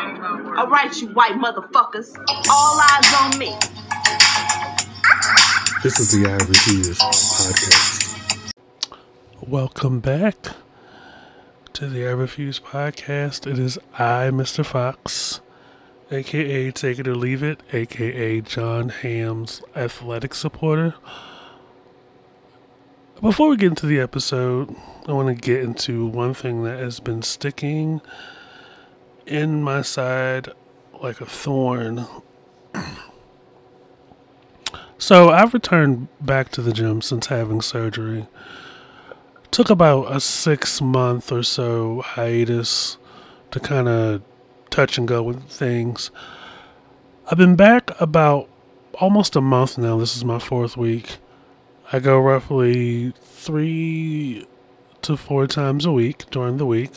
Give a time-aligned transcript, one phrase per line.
[0.00, 2.16] Alright, you white motherfuckers.
[2.48, 3.54] All eyes on me.
[5.82, 8.52] This is the I Refuse podcast.
[9.46, 10.36] Welcome back
[11.74, 13.46] to the I Refuse podcast.
[13.46, 14.64] It is I, Mr.
[14.64, 15.42] Fox,
[16.10, 20.94] aka Take It or Leave It, aka Jon Hamm's athletic supporter.
[23.20, 24.74] Before we get into the episode,
[25.06, 28.00] I want to get into one thing that has been sticking
[29.26, 30.48] in my side
[31.00, 32.06] like a thorn
[35.00, 38.26] so I've returned back to the gym since having surgery.
[39.50, 42.98] Took about a six month or so hiatus
[43.50, 44.22] to kind of
[44.68, 46.10] touch and go with things.
[47.30, 48.50] I've been back about
[49.00, 49.96] almost a month now.
[49.96, 51.16] This is my fourth week.
[51.90, 54.46] I go roughly three
[55.00, 56.90] to four times a week during the week.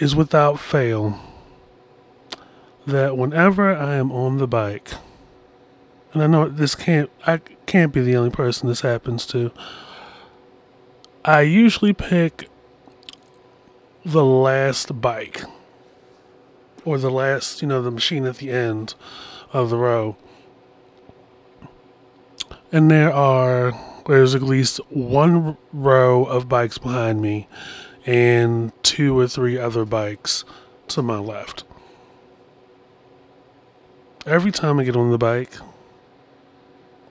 [0.00, 1.20] Is without fail
[2.86, 4.92] that whenever I am on the bike,
[6.12, 9.52] and I know this can't I can't be the only person this happens to.
[11.24, 12.48] I usually pick
[14.04, 15.44] the last bike
[16.84, 18.94] or the last, you know, the machine at the end
[19.52, 20.16] of the row.
[22.72, 23.72] And there are
[24.06, 27.46] there's at least one row of bikes behind me
[28.10, 30.44] and two or three other bikes
[30.88, 31.64] to my left
[34.26, 35.54] every time I get on the bike,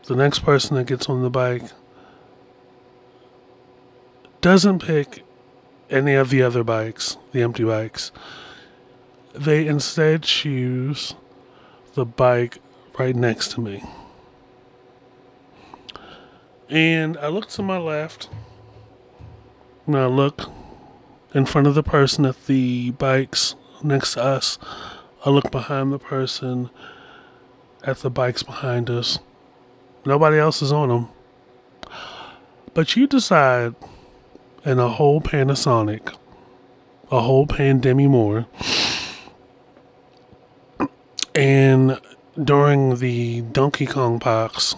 [0.05, 1.63] the next person that gets on the bike
[4.41, 5.23] doesn't pick
[5.89, 8.11] any of the other bikes, the empty bikes.
[9.33, 11.15] They instead choose
[11.93, 12.59] the bike
[12.97, 13.83] right next to me.
[16.69, 18.29] And I look to my left,
[19.87, 20.49] and I look
[21.33, 24.57] in front of the person at the bikes next to us.
[25.25, 26.69] I look behind the person
[27.83, 29.19] at the bikes behind us.
[30.05, 31.09] Nobody else is on them.
[32.73, 33.75] But you decide
[34.65, 36.15] in a whole Panasonic,
[37.11, 38.45] a whole Pandemi more,
[41.35, 41.99] and
[42.41, 44.75] during the Donkey Kong pox,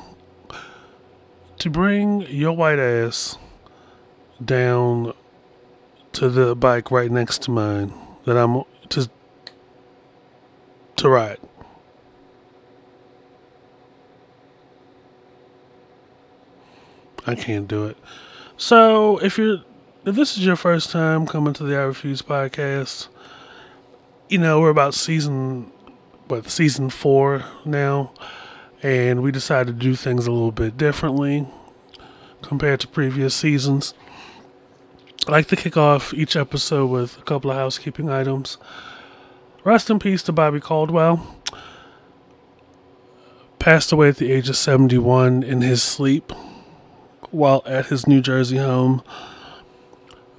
[1.60, 3.38] to bring your white ass
[4.44, 5.14] down
[6.14, 7.94] to the bike right next to mine
[8.26, 9.10] that I'm to
[10.98, 11.40] to ride.
[17.26, 17.98] I can't do it.
[18.58, 19.64] So if you're
[20.06, 23.08] if this is your first time coming to the I Refuse podcast,
[24.30, 25.72] you know, we're about season
[26.28, 28.12] what, season four now,
[28.82, 31.48] and we decided to do things a little bit differently
[32.42, 33.94] compared to previous seasons.
[35.28, 38.58] I like to kick off each episode with a couple of housekeeping items.
[39.64, 41.38] Rest in peace to Bobby Caldwell.
[43.60, 46.32] Passed away at the age of 71 in his sleep
[47.30, 49.04] while at his New Jersey home.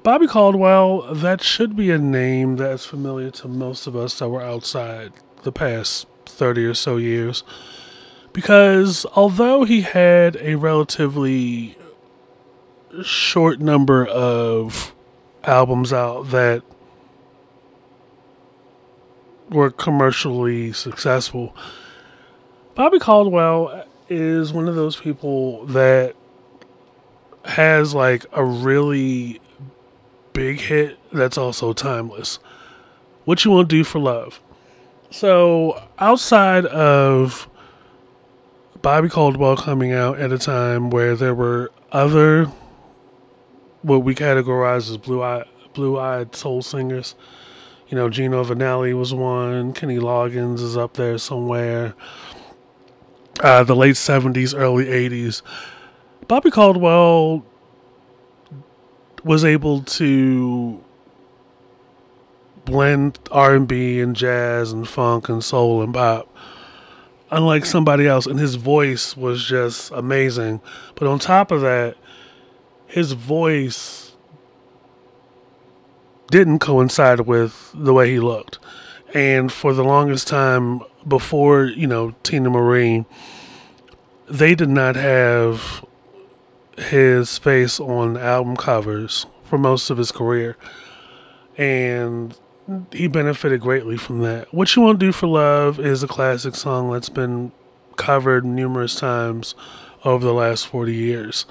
[0.02, 4.42] Bobby Caldwell, that should be a name that's familiar to most of us that were
[4.42, 5.12] outside
[5.44, 7.44] the past 30 or so years.
[8.32, 11.76] Because although he had a relatively
[13.02, 14.94] short number of
[15.44, 16.62] albums out that
[19.50, 21.54] were commercially successful,
[22.74, 26.14] Bobby Caldwell is one of those people that
[27.44, 29.40] has like a really
[30.32, 32.38] big hit that's also timeless.
[33.24, 34.40] What you want to do for love.
[35.10, 37.48] So, outside of
[38.80, 42.50] Bobby Caldwell coming out at a time where there were other
[43.82, 45.44] what we categorize as blue eye
[45.74, 47.14] blue eyed soul singers.
[47.88, 51.94] You know, Gino Vannelli was one, Kenny Loggins is up there somewhere.
[53.40, 55.42] Uh, the late seventies, early eighties.
[56.28, 57.44] Bobby Caldwell
[59.24, 60.82] was able to
[62.64, 66.28] blend R&B and jazz and funk and soul and pop
[67.30, 70.60] unlike somebody else and his voice was just amazing
[70.94, 71.96] but on top of that
[72.92, 74.12] his voice
[76.30, 78.58] didn't coincide with the way he looked
[79.12, 83.04] and for the longest time before you know Teena Marie
[84.28, 85.84] they did not have
[86.78, 90.56] his face on album covers for most of his career.
[91.58, 92.38] And
[92.92, 94.52] he benefited greatly from that.
[94.54, 97.52] What You Want to Do for Love is a classic song that's been
[97.96, 99.54] covered numerous times
[100.04, 101.44] over the last 40 years.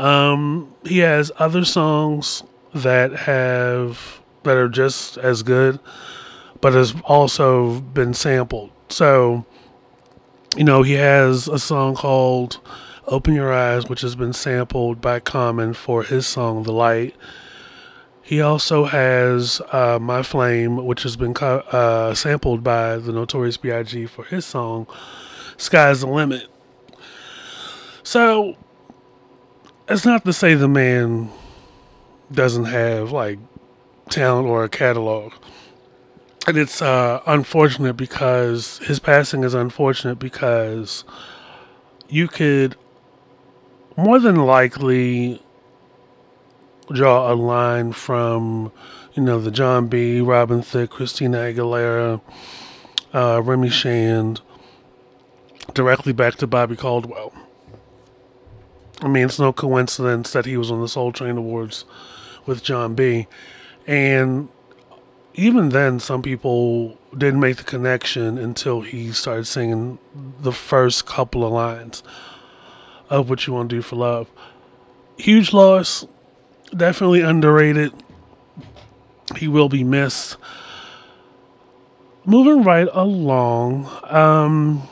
[0.00, 2.42] Um, he has other songs
[2.74, 5.78] that have that are just as good,
[6.62, 8.70] but has also been sampled.
[8.88, 9.44] So,
[10.56, 12.60] you know, he has a song called
[13.08, 17.14] Open Your Eyes, which has been sampled by Common for his song The Light.
[18.22, 24.06] He also has uh, My Flame, which has been uh, sampled by the Notorious B.I.G.
[24.06, 24.86] for his song
[25.58, 26.46] Sky's the Limit.
[28.02, 28.56] So,
[29.90, 31.28] it's not to say the man
[32.30, 33.38] doesn't have like
[34.08, 35.32] talent or a catalog.
[36.46, 41.04] And it's uh, unfortunate because his passing is unfortunate because
[42.08, 42.76] you could
[43.96, 45.42] more than likely
[46.92, 48.72] draw a line from,
[49.14, 52.20] you know, the Jon B, Robin Thicke, Christina Aguilera,
[53.12, 54.40] uh, Remy Shand,
[55.74, 57.32] directly back to Bobby Caldwell.
[59.02, 61.84] I mean, it's no coincidence that he was on the Soul Train Awards
[62.46, 63.26] with Jon B.
[63.86, 64.48] And
[65.34, 69.98] even then, some people didn't make the connection until he started singing
[70.40, 72.02] the first couple of lines
[73.08, 74.28] of What You Want to Do for Love.
[75.16, 76.06] Huge loss,
[76.76, 77.92] definitely underrated.
[79.36, 80.36] He will be missed.
[82.26, 84.88] Moving right along, um,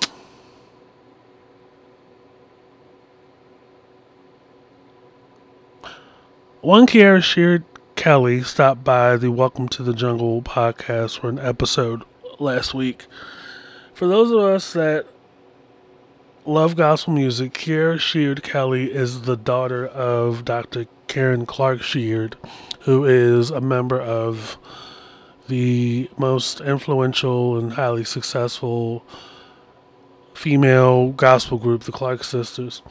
[6.60, 7.62] One Kierra Sheard
[7.94, 12.02] Kelly stopped by the Welcome to the Jungle podcast for an episode
[12.40, 13.06] last week.
[13.94, 15.06] For those of us that
[16.44, 20.86] love gospel music, Kierra Sheard Kelly is the daughter of Dr.
[21.06, 22.34] Karen Clark Sheard,
[22.80, 24.58] who is a member of
[25.46, 29.04] the most influential and highly successful
[30.34, 32.82] female gospel group, the Clark Sisters.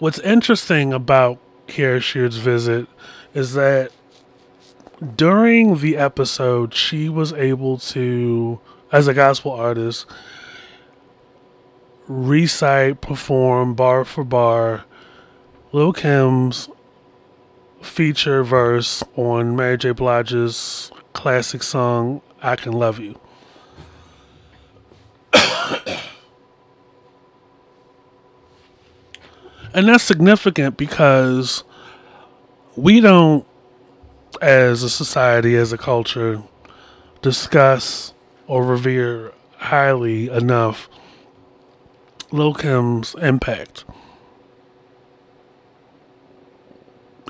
[0.00, 2.86] What's interesting about Kierra Sheard's visit
[3.34, 3.92] is that
[5.16, 8.60] during the episode, she was able to,
[8.92, 10.06] as a gospel artist,
[12.06, 14.84] recite, perform bar for bar
[15.72, 16.68] Lil Kim's
[17.80, 19.92] feature verse on Mary J.
[19.92, 23.18] Blige's classic song, I Can Love You.
[29.74, 31.64] And that's significant because
[32.76, 33.46] we don't,
[34.40, 36.42] as a society, as a culture,
[37.22, 38.12] discuss
[38.46, 40.88] or revere highly enough
[42.32, 43.84] Lil Kim's impact.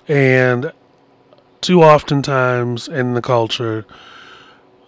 [0.08, 0.72] And
[1.60, 3.86] too oftentimes in the culture,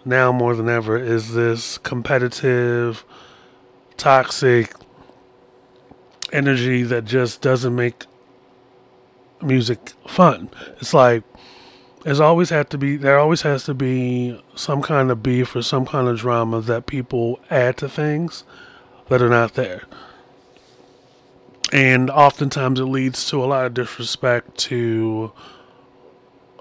[0.05, 3.05] now more than ever, is this competitive,
[3.97, 4.75] toxic,
[6.35, 8.07] energy that just doesn't make
[9.41, 10.51] music fun.
[10.81, 11.23] It's like
[12.03, 15.63] there's always had to be there always has to be some kind of beef or
[15.63, 18.45] some kind of drama that people add to things
[19.09, 19.85] that are not there.
[21.73, 25.33] And oftentimes it leads to a lot of disrespect to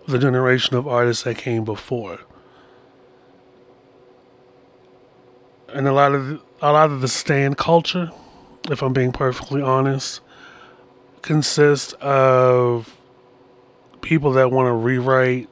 [0.07, 2.19] the generation of artists that came before.
[5.69, 8.11] And a lot of a lot of the stand culture
[8.69, 10.21] if I'm being perfectly honest,
[11.21, 12.95] consists of
[14.01, 15.49] people that want to rewrite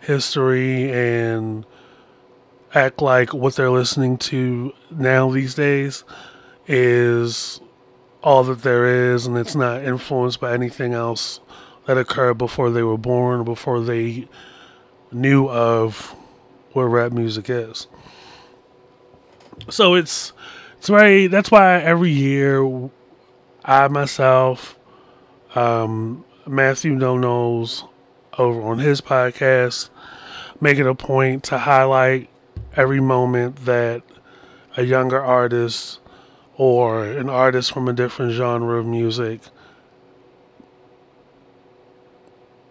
[0.00, 1.64] history and
[2.74, 6.04] act like what they're listening to now these days
[6.66, 7.60] is
[8.22, 11.40] all that there is and it's not influenced by anything else
[11.86, 14.28] that occurred before they were born or before they
[15.10, 16.14] knew of
[16.72, 17.88] what rap music is.
[19.68, 20.32] So it's
[20.80, 21.26] it's very.
[21.26, 22.64] That's why every year,
[23.62, 24.78] I myself,
[25.54, 27.84] um, Matthew No Knows,
[28.38, 29.90] over on his podcast,
[30.58, 32.30] make it a point to highlight
[32.76, 34.02] every moment that
[34.78, 36.00] a younger artist
[36.56, 39.42] or an artist from a different genre of music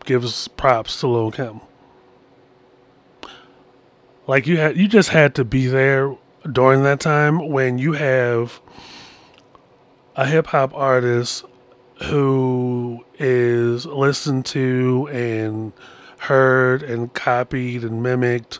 [0.06, 1.62] gives props to Lil Kim.
[4.26, 6.16] Like you had, you just had to be there
[6.52, 8.62] during that time when you have
[10.16, 11.46] a hip hop artist
[12.06, 15.74] who is listened to and
[16.18, 18.60] heard and copied and mimicked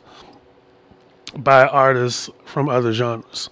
[1.38, 3.50] by artists from other genres.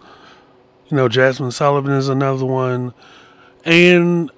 [0.90, 2.94] You know, Jazmine Sullivan is another one.
[3.66, 4.32] And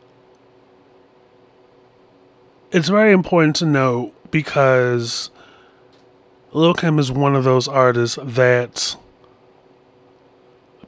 [2.71, 5.29] it's very important to note because
[6.51, 8.95] Lil Kim is one of those artists that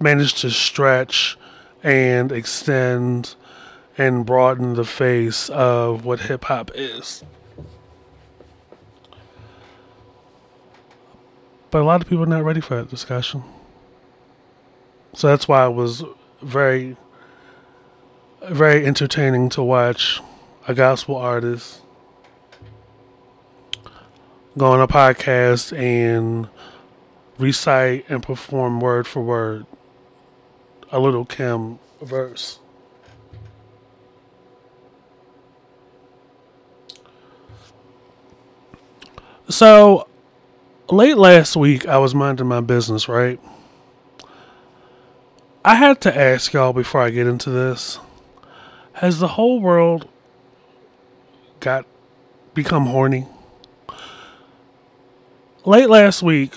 [0.01, 1.37] managed to stretch
[1.83, 3.35] and extend
[3.97, 7.23] and broaden the face of what hip hop is.
[11.69, 13.43] But a lot of people are not ready for that discussion.
[15.13, 16.03] So that's why it was
[16.41, 16.97] very,
[18.49, 20.21] very entertaining to watch
[20.67, 21.81] a gospel artist
[24.57, 26.49] go on a podcast and
[27.37, 29.65] recite and perform word for word
[30.91, 32.59] a Lil Kim verse.
[39.49, 40.07] So,
[40.89, 43.39] late last week, I was minding my business, right?
[45.63, 47.99] I had to ask y'all before I get into this
[48.93, 50.07] Has the whole world
[51.59, 51.85] got
[52.53, 53.27] become horny?
[55.63, 56.55] Late last week,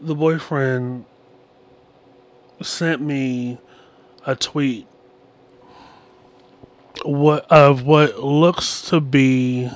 [0.00, 1.04] the boyfriend
[2.62, 3.58] sent me
[4.28, 4.86] a tweet
[7.02, 9.70] what of what looks to be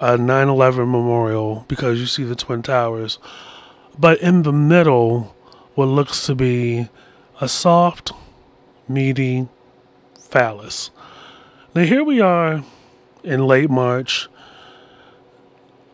[0.00, 3.20] a 9/11 memorial because you see the twin towers,
[3.96, 5.36] but in the middle,
[5.76, 6.88] what looks to be
[7.40, 8.10] a soft,
[8.88, 9.46] meaty
[10.18, 10.90] phallus.
[11.76, 12.64] Now here we are
[13.22, 14.28] in late March,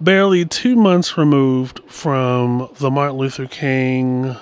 [0.00, 4.34] barely two months removed from the Martin Luther King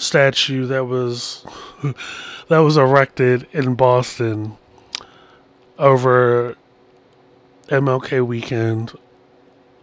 [0.00, 1.44] statue that was
[2.48, 4.56] that was erected in Boston
[5.78, 6.56] over
[7.68, 8.92] MLK weekend.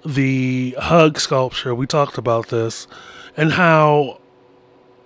[0.06, 2.88] The hug sculpture, we talked about this,
[3.36, 4.20] and how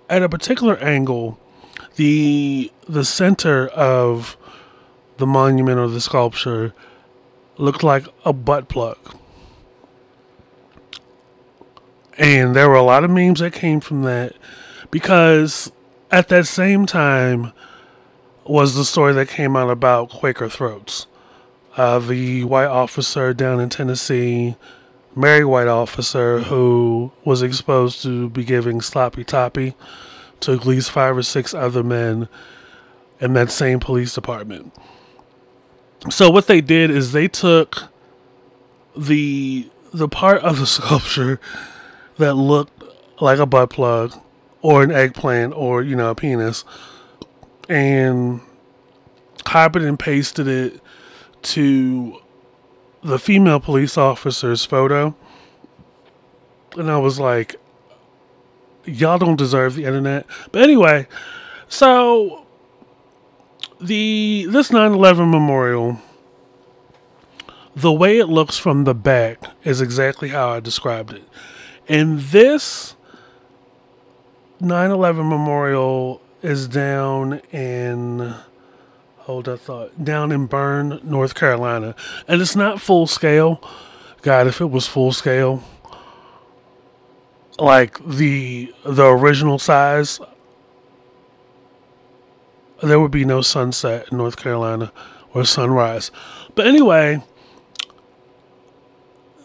[0.08, 1.38] at a particular angle
[1.96, 4.36] the the center of
[5.18, 6.72] the monument or the sculpture
[7.58, 8.98] looked like a butt plug.
[12.18, 14.34] And there were a lot of memes that came from that
[14.92, 15.72] because
[16.12, 17.52] at that same time
[18.44, 21.08] was the story that came out about Quaker throats.
[21.76, 24.54] Uh, the white officer down in Tennessee,
[25.16, 29.74] married white officer who was exposed to be giving sloppy toppy
[30.40, 32.28] to at least five or six other men
[33.20, 34.74] in that same police department.
[36.10, 37.84] So what they did is they took
[38.94, 41.40] the the part of the sculpture
[42.18, 42.82] that looked
[43.20, 44.20] like a butt plug
[44.62, 46.64] or an eggplant or, you know, a penis
[47.68, 48.40] and
[49.44, 50.80] copied and pasted it
[51.42, 52.18] to
[53.02, 55.14] the female police officer's photo.
[56.76, 57.56] And I was like,
[58.84, 60.26] y'all don't deserve the internet.
[60.52, 61.06] But anyway,
[61.68, 62.46] so
[63.80, 65.98] the this 9/11 memorial
[67.74, 71.24] the way it looks from the back is exactly how I described it.
[71.88, 72.94] And this
[74.62, 78.32] 9 11 Memorial is down in,
[79.18, 81.96] hold that thought, down in Bern, North Carolina.
[82.28, 83.60] And it's not full scale.
[84.22, 85.64] God, if it was full scale,
[87.58, 90.20] like the the original size,
[92.84, 94.92] there would be no sunset in North Carolina
[95.34, 96.12] or sunrise.
[96.54, 97.20] But anyway,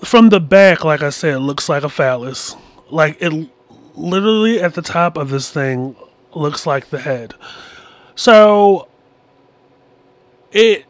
[0.04, 2.56] from the back, like I said, it looks like a phallus.
[2.92, 3.50] Like it
[3.98, 5.96] literally at the top of this thing
[6.34, 7.34] looks like the head.
[8.16, 8.88] So
[10.52, 10.86] it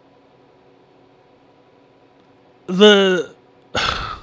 [2.67, 3.33] the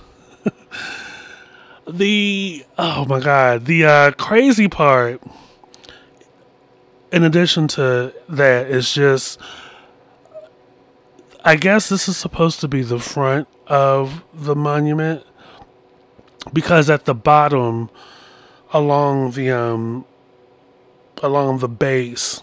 [1.86, 5.20] the oh my god the uh, crazy part
[7.12, 9.38] in addition to that is just
[11.44, 15.24] i guess this is supposed to be the front of the monument
[16.52, 17.88] because at the bottom
[18.74, 20.04] along the um
[21.22, 22.42] along the base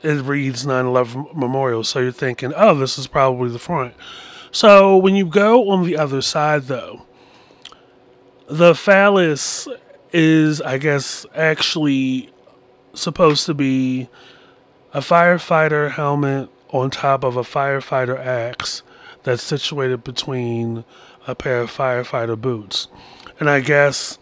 [0.00, 1.82] it reads 9-11 memorial.
[1.82, 3.94] So you're thinking oh this is probably the front.
[4.52, 7.04] So when you go on the other side though
[8.50, 9.68] the phallus
[10.10, 12.30] is i guess actually
[12.94, 14.08] supposed to be
[14.94, 18.82] a firefighter helmet on top of a firefighter axe
[19.24, 20.82] that's situated between
[21.26, 22.88] a pair of firefighter boots.
[23.40, 24.18] And i guess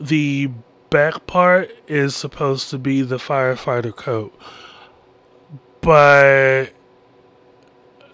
[0.00, 0.50] the
[0.90, 4.32] back part is supposed to be the firefighter coat,
[5.80, 6.70] but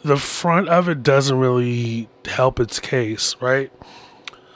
[0.03, 3.73] the front of it doesn't really help its case, right?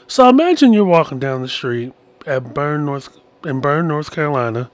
[0.07, 1.93] So imagine you're walking down the street
[2.27, 3.09] at Bern North
[3.45, 4.71] in Bern, North Carolina,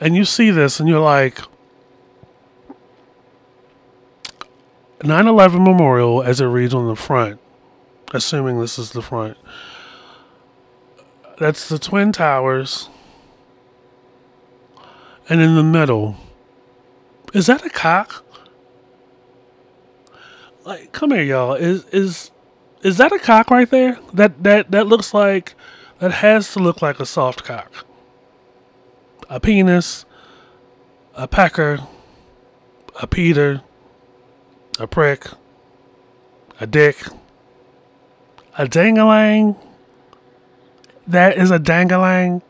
[0.00, 1.40] and you see this and you're like
[5.00, 7.38] 9/11 Memorial as it reads on the front,
[8.12, 9.36] assuming this is the front.
[11.38, 12.88] That's the Twin Towers.
[15.28, 16.16] And in the middle,
[17.32, 18.24] is that a cock?
[20.64, 21.54] Like, come here, y'all.
[21.54, 22.30] Is is
[22.82, 23.98] is that a cock right there?
[24.12, 25.54] That that that looks like
[25.98, 27.86] that has to look like a soft cock.
[29.28, 30.04] A penis,
[31.14, 31.80] a pecker,
[33.00, 33.62] a peter,
[34.78, 35.26] a prick,
[36.60, 37.06] a dick,
[38.56, 39.56] a dangalang.
[41.06, 42.42] That is a dangalang.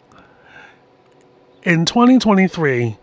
[1.65, 2.97] In 2023,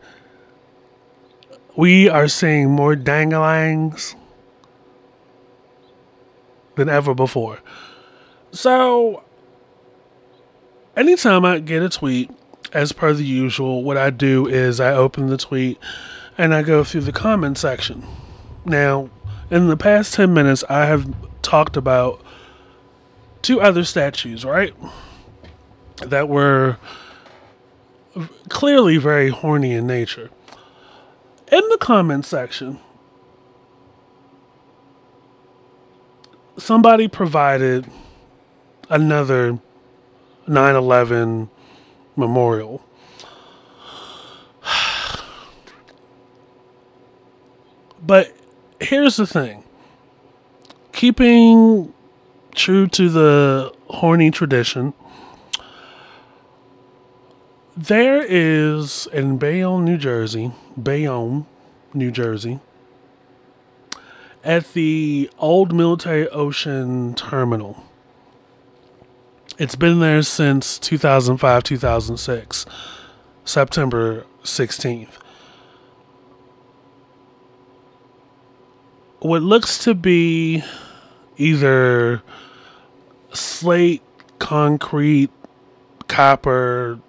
[1.76, 4.16] we are seeing more dangalangs
[6.76, 7.60] than ever before.
[8.52, 9.24] So,
[10.96, 12.30] anytime I get a tweet,
[12.74, 15.78] as per the usual, what I do is I open the tweet
[16.38, 18.06] and I go through the comment section.
[18.64, 19.10] Now,
[19.50, 22.22] in the past 10 minutes, I have talked about
[23.42, 24.74] two other statues, right?
[26.06, 26.78] That were
[28.50, 30.30] clearly very horny in nature.
[31.52, 32.80] In the comment section,
[36.58, 37.88] somebody provided
[38.90, 39.60] another
[40.48, 41.50] 9 11
[42.16, 42.84] memorial.
[48.04, 48.36] But
[48.80, 49.64] here's the thing
[50.92, 51.94] keeping
[52.56, 54.94] true to the horny tradition,
[57.88, 61.48] there is in Bayonne, New Jersey, Bayonne,
[61.94, 62.60] New Jersey,
[64.44, 67.84] at the old military ocean terminal.
[69.58, 72.66] It's been there since 2005, 2006,
[73.46, 75.18] September 16th.
[79.20, 80.64] What looks to be
[81.38, 82.22] either
[83.34, 84.04] slate,
[84.40, 85.32] concrete,
[86.08, 87.00] copper,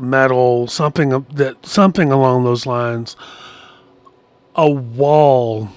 [0.00, 3.16] metal, something that something along those lines.
[4.54, 5.68] A wall,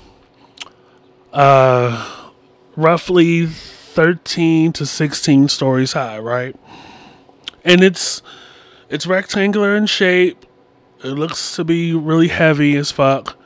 [1.34, 2.32] uh,
[2.76, 6.56] roughly thirteen to sixteen stories high, right?
[7.66, 8.22] And it's
[8.90, 10.46] it's rectangular in shape.
[11.04, 13.38] It looks to be really heavy as fuck.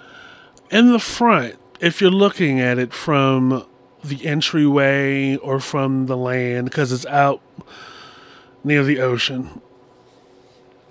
[0.69, 3.65] In the front, if you're looking at it from
[4.03, 7.41] the entryway or from the land, because it's out
[8.63, 9.61] near the ocean,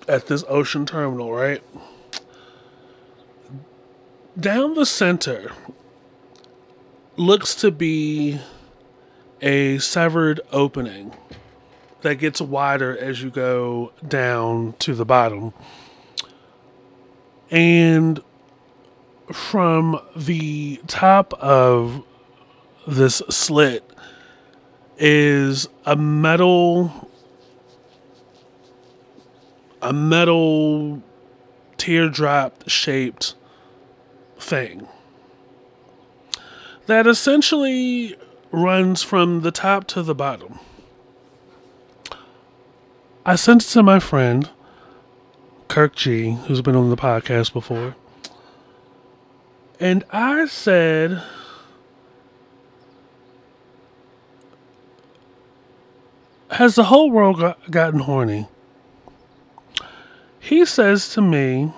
[0.07, 1.63] at this ocean terminal, right?
[4.39, 5.51] Down the center
[7.15, 8.39] looks to be
[9.41, 11.13] a severed opening
[12.01, 15.53] that gets wider as you go down to the bottom.
[17.51, 18.21] And
[19.31, 22.03] from the top of
[22.87, 23.89] this slit
[24.97, 27.09] is a metal
[29.83, 31.03] a metal
[31.77, 33.35] teardrop shaped
[34.39, 34.87] thing
[36.85, 38.15] that essentially
[38.51, 40.57] runs from the top to the bottom.
[43.25, 44.49] I sent it to my friend,
[45.67, 47.95] Kirk G, who's been on the podcast before.
[49.79, 51.21] And I said,
[56.51, 58.47] Has the whole world got, gotten horny?
[60.43, 61.71] He says to me,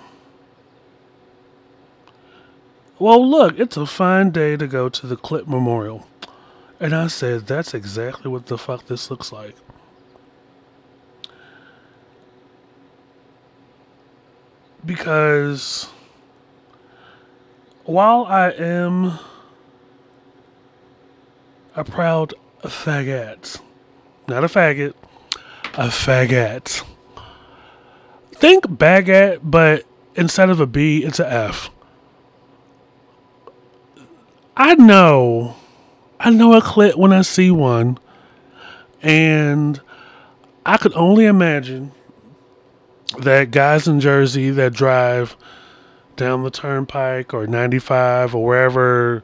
[2.98, 6.08] Well, look, it's a fine day to go to the Clip Memorial.
[6.80, 9.56] And I said, That's exactly what the fuck this looks like.
[14.84, 15.88] Because
[17.84, 19.20] while I am
[21.76, 23.62] a proud faggot,
[24.28, 24.96] not a faggot,
[25.76, 26.84] a faggot
[28.36, 31.70] think baguette, but instead of a B, it's a F.
[34.58, 35.56] I know,
[36.20, 37.98] I know a clit when I see one,
[39.02, 39.82] and
[40.66, 41.92] I could only imagine
[43.20, 45.36] that guys in Jersey that drive
[46.16, 49.24] down the turnpike or 95 or wherever,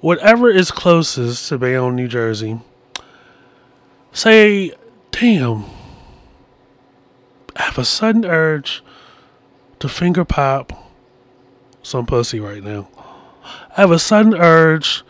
[0.00, 2.58] whatever is closest to Bayonne, New Jersey,
[4.12, 4.72] say,
[5.10, 5.64] damn
[7.56, 8.82] I have a sudden urge
[9.78, 10.72] to finger pop
[11.82, 12.88] some pussy right now.
[13.76, 15.02] I have a sudden urge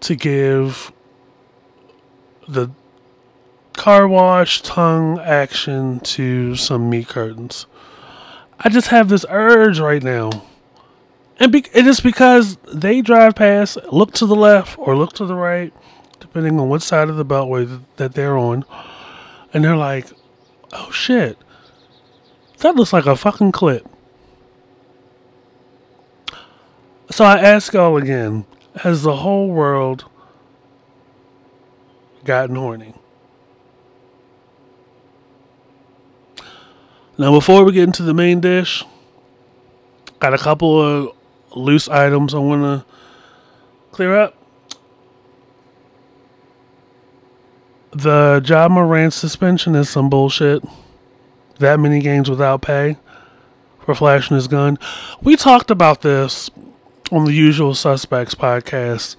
[0.00, 0.92] to give
[2.48, 2.70] the
[3.74, 7.66] car wash tongue action to some meat curtains.
[8.58, 10.30] I just have this urge right now.
[11.38, 15.26] And be- it is because they drive past, look to the left or look to
[15.26, 15.72] the right,
[16.18, 18.64] depending on what side of the beltway that they're on.
[19.54, 20.06] And they're like,
[20.72, 21.38] oh shit,
[22.60, 23.86] that looks like a fucking clip.
[27.10, 28.44] So I ask y'all again
[28.76, 30.04] Has the whole world
[32.24, 32.94] gotten horny.
[37.16, 38.84] Now, before we get into the main dish,
[40.20, 41.16] got a couple of
[41.56, 42.84] loose items I want to
[43.90, 44.36] clear up.
[47.90, 50.62] The Ja Morant suspension is some bullshit.
[51.58, 52.96] That many games without pay
[53.84, 54.78] for flashing his gun.
[55.20, 56.50] We talked about this
[57.10, 59.16] on the Usual Suspects podcast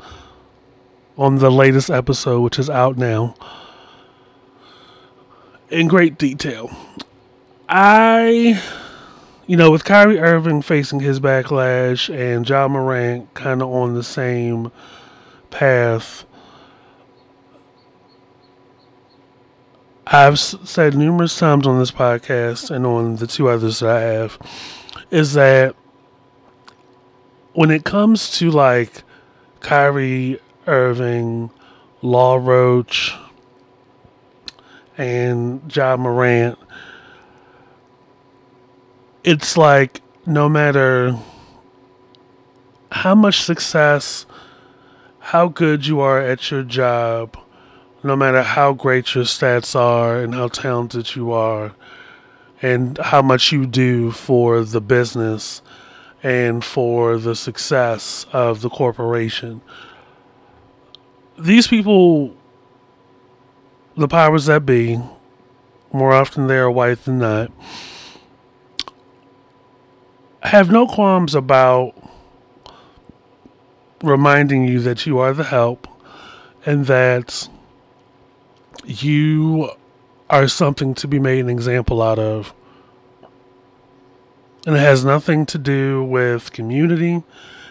[1.18, 3.36] on the latest episode, which is out now,
[5.70, 6.70] in great detail.
[7.68, 8.62] I,
[9.46, 14.04] you know, with Kyrie Irving facing his backlash and Ja Morant kind of on the
[14.04, 14.72] same
[15.50, 16.26] path,
[20.12, 24.40] I've said numerous times on this podcast and on the two others that I have,
[25.12, 25.76] is that
[27.54, 29.04] when it comes to like
[29.60, 31.52] Kyrie Irving,
[32.02, 33.14] Law Roach,
[34.98, 36.58] and Ja Morant,
[39.24, 41.16] it's like no matter
[42.92, 44.26] how much success,
[45.20, 47.38] how good you are at your job,
[48.04, 51.74] no matter how great your stats are and how talented you are,
[52.62, 55.62] and how much you do for the business
[56.22, 59.62] and for the success of the corporation.
[61.38, 62.36] These people,
[63.96, 65.00] the powers that be,
[65.94, 67.52] more often they are white than not,
[70.44, 71.94] have no qualms about
[74.02, 75.88] reminding you that you are the help
[76.66, 77.50] and that
[78.86, 79.72] you
[80.30, 82.54] are something to be made an example out of.
[84.66, 87.24] And it has nothing to do with community.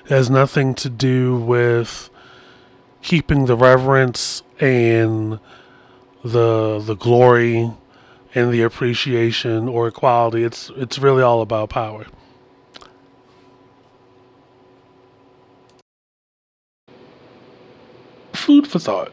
[0.05, 2.11] It has nothing to do with
[3.03, 5.39] keeping the reverence and
[6.25, 7.73] the the glory
[8.35, 10.43] and the appreciation or equality.
[10.45, 12.07] It's it's really all about power.
[18.33, 19.13] Food for thought.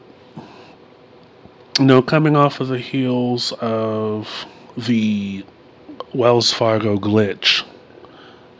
[1.78, 4.46] You know, coming off of the heels of
[4.78, 5.44] the
[6.14, 7.66] Wells Fargo glitch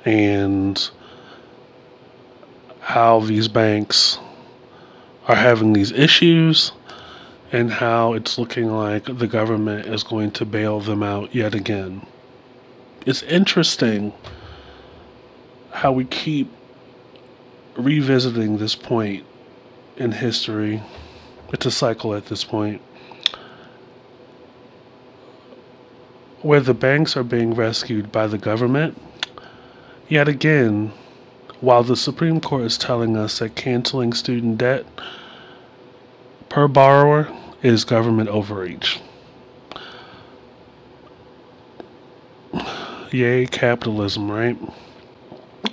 [0.04, 0.90] and
[2.82, 4.20] how these banks
[5.30, 6.74] are having these issues
[7.54, 12.06] and how it's looking like the government is going to bail them out yet again.
[13.06, 14.12] It's interesting
[15.72, 16.52] how we keep
[17.78, 19.26] revisiting this point
[19.96, 20.84] in history.
[21.54, 22.82] It's a cycle at this point.
[26.46, 29.02] Where the banks are being rescued by the government.
[30.08, 30.92] Yet again,
[31.60, 34.86] while the Supreme Court is telling us that canceling student debt
[36.48, 37.28] per borrower
[37.64, 39.00] is government overreach.
[43.10, 44.56] Yay, capitalism, right?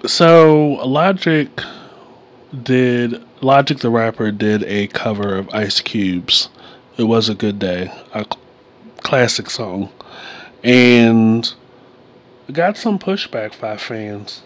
[0.06, 1.50] So, Logic
[2.62, 6.48] did, Logic the rapper did a cover of Ice Cube's
[6.96, 8.24] It Was a Good Day, a
[9.02, 9.90] classic song,
[10.62, 11.54] and
[12.52, 14.42] got some pushback by fans.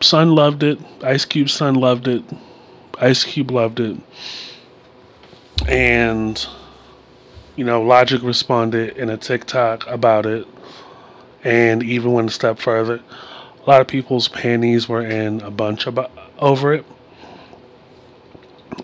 [0.00, 0.78] Son loved it.
[1.02, 2.24] Ice Cube's son loved it.
[2.98, 3.96] Ice Cube loved it.
[5.66, 6.44] And,
[7.56, 10.46] you know, Logic responded in a TikTok about it
[11.44, 13.00] and even went a step further.
[13.64, 16.84] A lot of people's panties were in a bunch about, over it.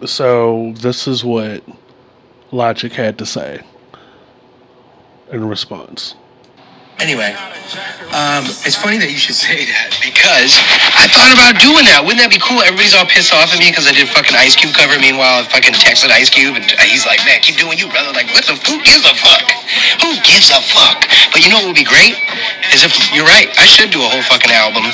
[0.06, 1.64] So, this is what
[2.52, 3.62] Logic had to say
[5.30, 6.14] in response.
[6.98, 7.30] Anyway,
[8.10, 10.58] um, it's funny that you should say that because
[10.98, 12.02] I thought about doing that.
[12.02, 12.58] Wouldn't that be cool?
[12.58, 14.98] Everybody's all pissed off at me because I did fucking Ice Cube cover.
[14.98, 18.10] Meanwhile, I fucking texted Ice Cube and he's like, man, keep doing you, brother.
[18.10, 19.46] Like, what the, who gives a fuck?
[20.02, 21.06] Who gives a fuck?
[21.30, 22.18] But you know what would be great?
[22.74, 24.88] Is if, you're right, I should do a whole fucking album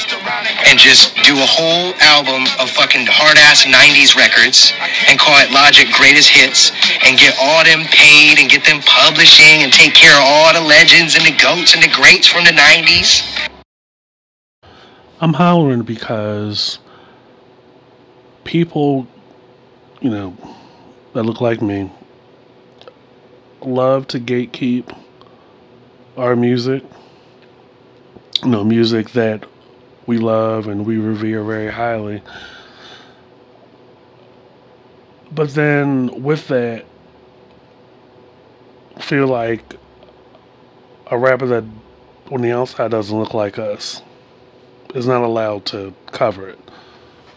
[0.68, 4.74] and just do a whole album of fucking hard ass 90s records
[5.06, 6.74] and call it Logic Greatest Hits
[7.06, 10.60] and get all them paid and get them publishing and take care of all the
[10.66, 13.48] legends and the goats and the greats from the 90s.
[15.20, 16.78] I'm hollering because
[18.44, 19.06] people,
[20.00, 20.36] you know,
[21.14, 21.90] that look like me
[23.62, 24.96] love to gatekeep
[26.16, 26.82] our music.
[28.42, 29.44] You know, music that
[30.06, 32.22] we love and we revere very highly.
[35.32, 36.84] But then with that,
[39.00, 39.76] feel like
[41.10, 41.64] a rapper that
[42.30, 44.02] on the outside doesn't look like us
[44.94, 46.58] is not allowed to cover it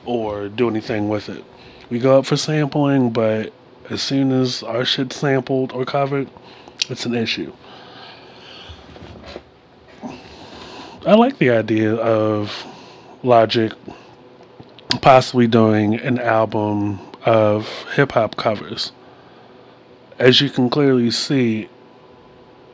[0.06, 1.44] or do anything with it.
[1.90, 3.54] We go up for sampling, but
[3.90, 6.30] as soon as our shit sampled or covered,
[6.90, 7.54] it's an issue.
[11.06, 12.66] I like the idea of
[13.24, 13.72] Logic
[15.02, 18.92] possibly doing an album of hip hop covers.
[20.20, 21.70] As you can clearly see,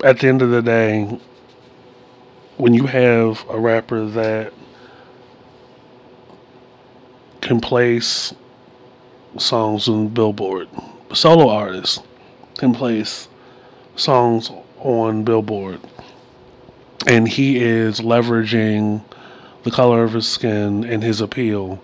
[0.04, 1.19] at the end of the day,
[2.58, 4.54] when you have a rapper that
[7.42, 8.34] can place
[9.38, 10.70] songs on Billboard,
[11.13, 12.04] solo artist
[12.58, 13.28] can place
[13.96, 15.80] songs on Billboard,
[17.08, 19.04] and he is leveraging
[19.63, 21.82] the color of his skin and his appeal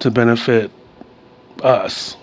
[0.00, 0.70] to benefit
[1.62, 2.16] us.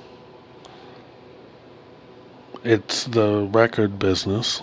[2.63, 4.61] It's the record business.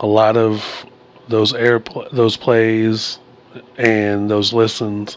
[0.00, 0.86] A lot of
[1.28, 3.18] those air those plays
[3.78, 5.16] and those listens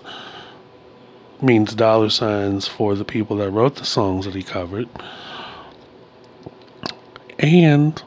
[1.42, 4.88] means dollar signs for the people that wrote the songs that he covered.
[7.40, 8.02] And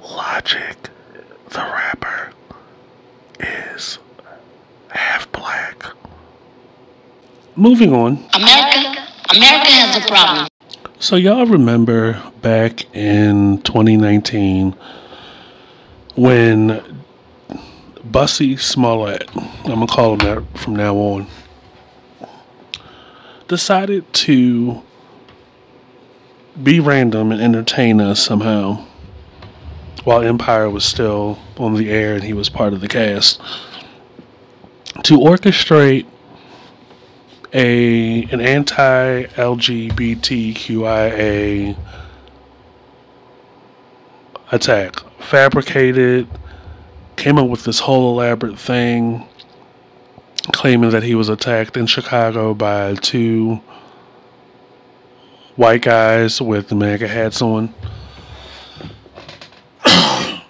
[0.00, 0.76] Logic,
[1.50, 2.32] the rapper,
[3.38, 3.98] is
[4.88, 5.84] half black.
[7.54, 8.18] Moving on.
[8.34, 10.48] America, America has a problem.
[11.02, 14.76] So y'all remember back in 2019
[16.14, 17.02] when
[18.04, 21.26] Bussy Smollett, I'm gonna call him that from now on,
[23.48, 24.80] decided to
[26.62, 28.86] be random and entertain us somehow
[30.04, 33.40] while Empire was still on the air and he was part of the cast
[35.02, 36.06] to orchestrate
[37.52, 39.76] a an anti LGBTQIA
[44.50, 46.26] attack, fabricated,
[47.16, 49.26] came up with this whole elaborate thing,
[50.52, 53.60] claiming that he was attacked in Chicago by two
[55.56, 57.74] white guys with MAGA hats on.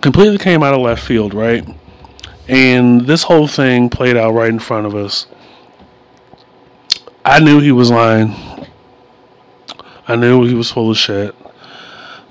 [0.00, 1.66] Completely came out of left field, right?
[2.48, 5.26] And this whole thing played out right in front of us.
[7.24, 8.34] I knew he was lying.
[10.06, 11.34] I knew he was full of shit.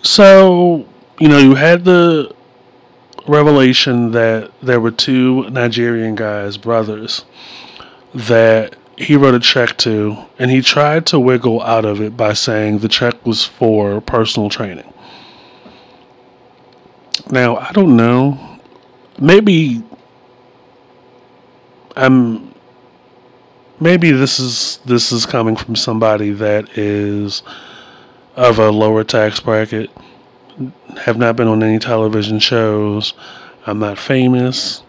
[0.04, 0.86] So,
[1.19, 2.36] you know, you had the
[3.28, 7.26] revelation that there were two Nigerian guys, brothers,
[8.13, 12.34] that he wrote a check to, and he tried to wiggle out of it by
[12.34, 14.91] saying the check was for personal training.
[17.32, 18.60] Now, I don't know.
[19.19, 19.84] Maybe
[21.96, 22.54] I'm
[23.80, 27.44] maybe this is this is coming from somebody that is
[28.36, 29.90] of a lower tax bracket
[31.06, 33.14] have not been on any television shows
[33.66, 34.84] i'm not famous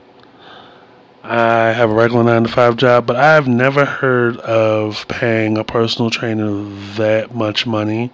[1.23, 5.65] i have a regular 9 to 5 job but i've never heard of paying a
[5.65, 6.63] personal trainer
[6.95, 8.13] that much money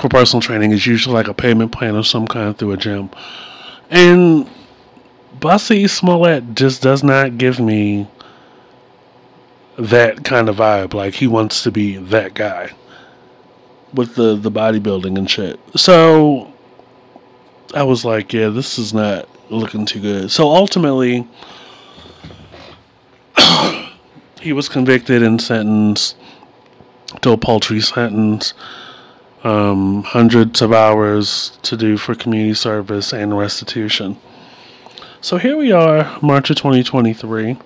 [0.00, 0.72] for personal training.
[0.72, 3.10] Is usually like a payment plan of some kind through a gym.
[3.90, 4.48] And
[5.44, 8.08] Bussy Smollett just does not give me
[9.78, 10.94] that kind of vibe.
[10.94, 12.70] Like he wants to be that guy
[13.92, 15.60] with the the bodybuilding and shit.
[15.76, 16.50] So
[17.74, 20.30] I was like, yeah, this is not looking too good.
[20.30, 21.28] So ultimately,
[24.40, 26.16] he was convicted and sentenced
[27.20, 28.54] to a paltry sentence.
[29.42, 34.18] Um, hundreds of hours to do for community service and restitution.
[35.24, 37.56] So here we are, March of 2023.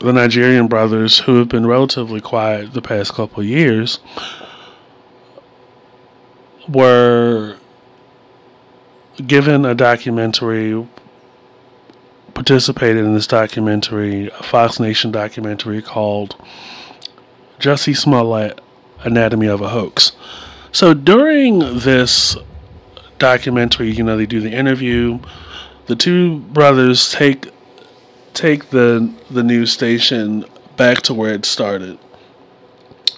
[0.00, 3.98] The Nigerian brothers, who have been relatively quiet the past couple years,
[6.68, 7.56] were
[9.26, 10.86] given a documentary,
[12.34, 16.36] participated in this documentary, a Fox Nation documentary called
[17.58, 18.60] Jussie Smollett
[19.00, 20.12] Anatomy of a Hoax.
[20.72, 22.36] So during this
[23.18, 25.20] documentary, you know, they do the interview.
[25.88, 27.48] The two brothers take
[28.34, 30.44] take the the news station
[30.76, 31.98] back to where it started,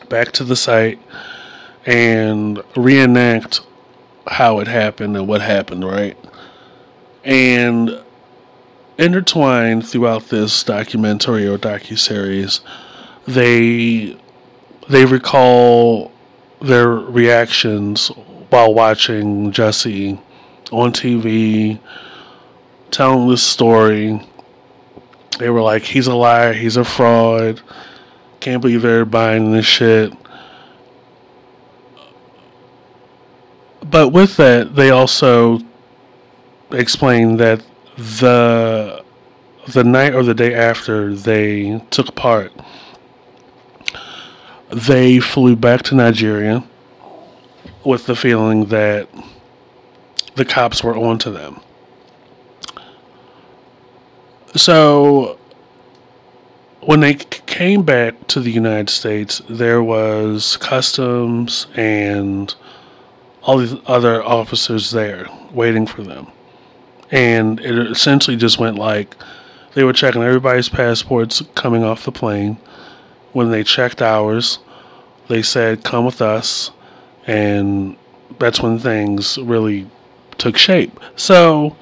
[0.09, 1.01] back to the site,
[1.85, 3.61] and reenact
[4.29, 6.17] how it happened and what happened, right?
[7.25, 8.01] And
[8.99, 12.61] intertwined throughout this documentary or docu series,
[13.27, 14.17] they
[14.89, 16.13] they recall
[16.61, 18.09] their reactions
[18.51, 20.21] while watching Jussie
[20.71, 21.81] on TV,
[22.91, 24.21] telling this story.
[25.39, 27.63] They were like, he's a liar, he's a fraud.
[28.41, 30.13] Can't believe they're buying this shit.
[33.91, 35.61] But with that, they also
[36.71, 37.63] explained that
[37.97, 39.05] the
[39.69, 42.53] the night or the day after they took part,
[44.71, 46.65] they flew back to Nigeria
[47.85, 49.09] with the feeling that
[50.35, 51.61] the cops were on to them.
[54.57, 55.39] So
[56.81, 62.55] when they came back to the United States, there was customs and
[63.43, 66.29] all these other officers there waiting for them.
[67.11, 69.17] And it essentially just went like
[69.75, 72.57] they were checking everybody's passports coming off the plane.
[73.33, 74.59] When they checked ours,
[75.29, 76.71] they said, Come with us.
[77.27, 77.97] And
[78.39, 79.89] that's when things really
[80.39, 80.99] took shape.
[81.17, 81.77] So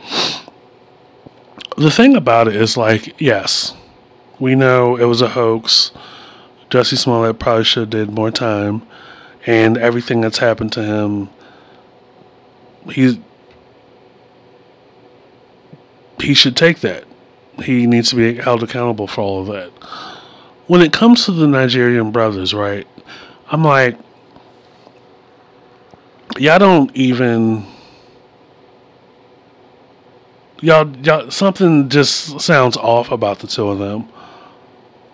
[1.79, 3.75] the thing about it is like, yes,
[4.41, 5.93] we know it was a hoax.
[6.71, 8.83] Jussie Smollett probably should have did more time,
[9.47, 11.31] and everything that's happened to him,
[12.91, 13.17] he's
[16.21, 17.05] he should take that.
[17.63, 19.71] He needs to be held accountable for all of that.
[20.67, 22.87] When it comes to the Nigerian brothers, right?
[23.51, 23.97] I'm like,
[26.39, 27.65] y'all don't even
[30.61, 34.09] y'all, y'all something just sounds off about the two of them.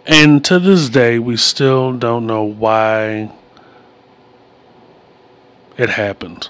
[0.07, 3.33] And to this day, we still don't know why
[5.78, 6.48] it happened.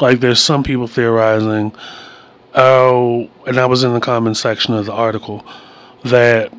[0.00, 1.74] Like, there's some people theorizing,
[2.54, 5.44] oh, and I was in the comment section of the article,
[6.04, 6.52] that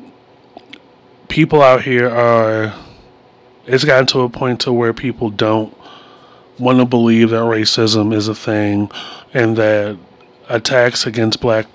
[1.28, 2.74] people out here are,
[3.66, 5.74] it's gotten to a point to where people don't
[6.60, 8.90] want to believe that racism is a thing
[9.32, 9.98] and that
[10.48, 11.66] attacks against black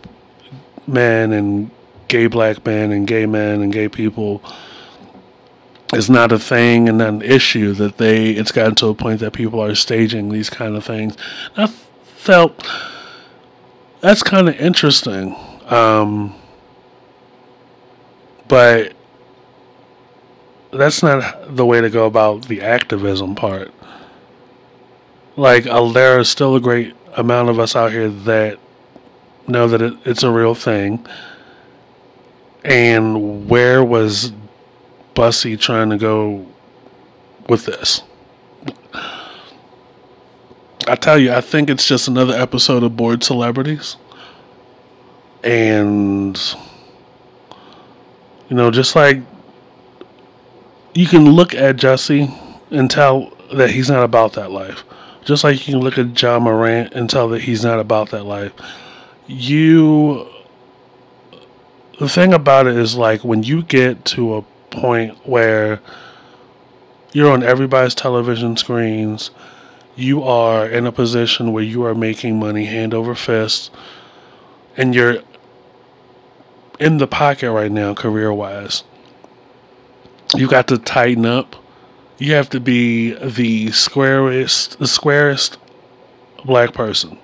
[0.88, 1.72] men and
[2.08, 4.44] gay black men and gay men and gay people
[5.94, 9.20] is not a thing and not an issue that they it's gotten to a point
[9.20, 11.16] that people are staging these kind of things.
[11.58, 11.68] I
[12.04, 12.68] felt
[14.02, 16.36] that's kind of interesting um,
[18.48, 18.94] but
[20.72, 23.72] that's not the way to go about the activism part
[25.36, 28.60] like uh, there are still a great amount of us out here that
[29.48, 31.06] know that it, it's a real thing.
[32.64, 34.32] And where was
[35.14, 36.46] Bussy trying to go
[37.48, 38.02] with this?
[40.88, 43.98] I tell you, I think it's just another episode of Bored Celebrities.
[45.44, 46.40] And,
[48.50, 49.22] you know, just like
[50.94, 52.34] you can look at Jussie
[52.72, 54.84] and tell that he's not about that life.
[55.26, 58.24] Just like you can look at Ja Morant and tell that he's not about that
[58.24, 58.54] life.
[59.28, 60.30] You.
[62.00, 65.80] The thing about it is, like, when you get to a point where
[67.14, 69.32] you're on everybody's television screens,
[69.96, 73.72] you are in a position where you are making money hand over fist,
[74.76, 75.20] and you're
[76.78, 78.84] in the pocket right now, career wise.
[80.36, 81.56] You got to tighten up
[82.18, 85.58] you have to be the squarest, the squarest
[86.46, 87.18] black person.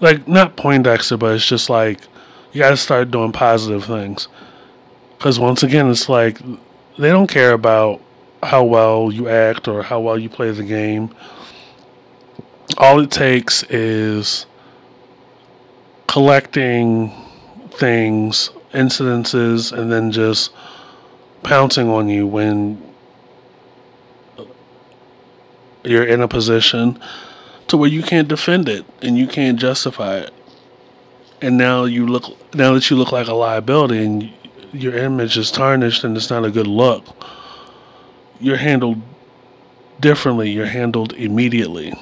[0.00, 2.00] Like not Poindexter, but it's just like
[2.52, 4.28] you got to start doing positive things.
[5.16, 6.40] Because once again, it's like
[6.98, 8.00] they don't care about
[8.42, 11.14] how well you act or how well you play the game.
[12.76, 14.46] All it takes is
[16.08, 17.12] collecting
[17.78, 20.52] things, incidences, and then just
[21.42, 22.80] pouncing on you when
[25.84, 27.00] you're in a position
[27.68, 30.32] to where you can't defend it and you can't justify it.
[31.40, 34.32] And now you look now that you look like a liability and
[34.72, 37.04] your image is tarnished and it's not a good look.
[38.40, 39.00] You're handled
[40.00, 41.94] differently, you're handled immediately.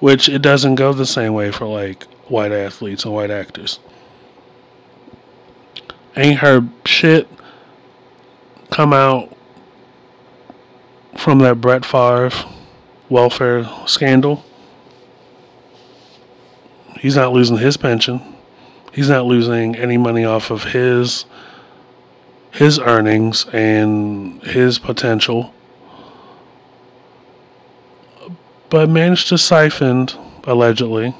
[0.00, 3.80] Which it doesn't go the same way for like white athletes and white actors.
[6.16, 7.28] Ain't her shit
[8.70, 9.34] come out
[11.16, 12.30] from that Brett Favre
[13.08, 14.44] welfare scandal.
[16.98, 18.20] He's not losing his pension.
[18.92, 21.26] He's not losing any money off of his
[22.50, 25.52] his earnings and his potential
[28.70, 30.08] but managed to siphon,
[30.44, 31.14] allegedly,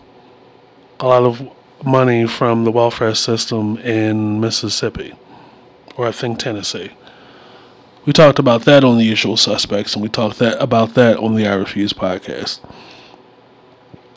[1.01, 1.49] a lot of
[1.85, 5.15] money from the welfare system in Mississippi,
[5.97, 6.91] or I think Tennessee.
[8.07, 11.35] We talked about that on the usual suspects, and we talked that about that on
[11.35, 12.61] the I Refuse podcast.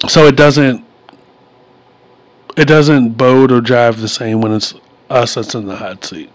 [0.07, 0.85] So it doesn't
[2.57, 4.73] it doesn't bode or drive the same when it's
[5.09, 6.29] us that's in the hot seat.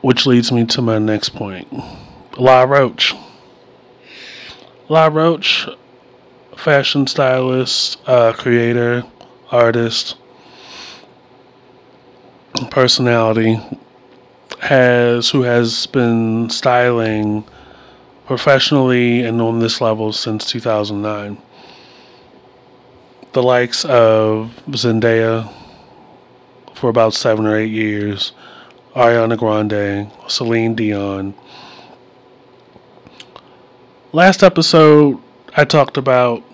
[0.00, 1.68] which leads me to my next point.
[2.38, 3.14] Law Roach.
[4.88, 5.68] Law Roach,
[6.56, 9.04] fashion stylist, uh, creator,
[9.50, 10.16] artist,
[12.70, 13.60] personality,
[14.60, 17.44] has who has been styling
[18.26, 21.40] professionally and on this level since 2009.
[23.32, 25.52] The likes of Zendaya
[26.74, 28.32] for about seven or eight years,
[28.96, 31.34] Ariana Grande, Celine Dion.
[34.14, 35.18] Last episode,
[35.56, 36.44] I talked about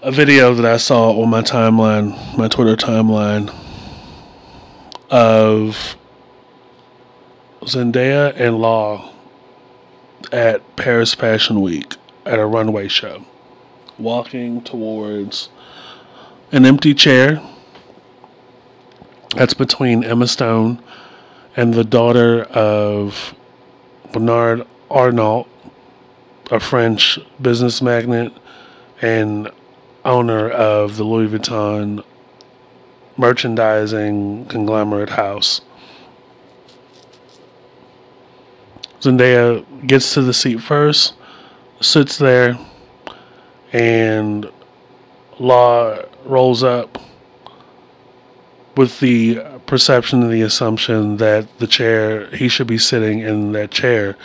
[0.00, 3.52] a video that I saw on my timeline, my Twitter timeline,
[5.10, 5.96] of
[7.62, 9.12] Zendaya and Law
[10.30, 13.24] at Paris Fashion Week at a runway show,
[13.98, 15.48] walking towards
[16.52, 17.42] an empty chair
[19.34, 20.80] that's between Emma Stone
[21.56, 23.34] and the daughter of
[24.12, 25.48] Bernard Arnault,
[26.50, 28.32] a French business magnate
[29.00, 29.50] and
[30.04, 32.04] owner of the Louis Vuitton
[33.16, 35.62] merchandising conglomerate house.
[39.00, 41.14] Zendaya gets to the seat first,
[41.80, 42.58] sits there,
[43.72, 44.48] and
[45.38, 47.02] Law rolls up
[48.76, 53.70] with the perception and the assumption that the chair, he should be sitting in that
[53.70, 54.16] chair.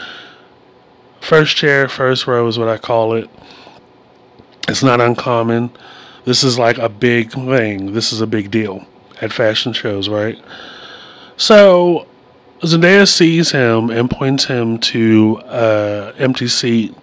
[1.27, 3.29] First chair, first row is what I call it.
[4.69, 5.71] It's not uncommon.
[6.23, 7.91] This is like a big thing.
[7.91, 8.87] This is a big deal
[9.19, 10.41] at fashion shows, right?
[11.35, 12.07] So
[12.61, 16.95] Zendaya sees him and points him to a empty seat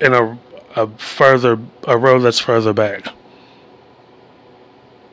[0.00, 0.38] in a
[0.76, 3.08] a further a row that's further back.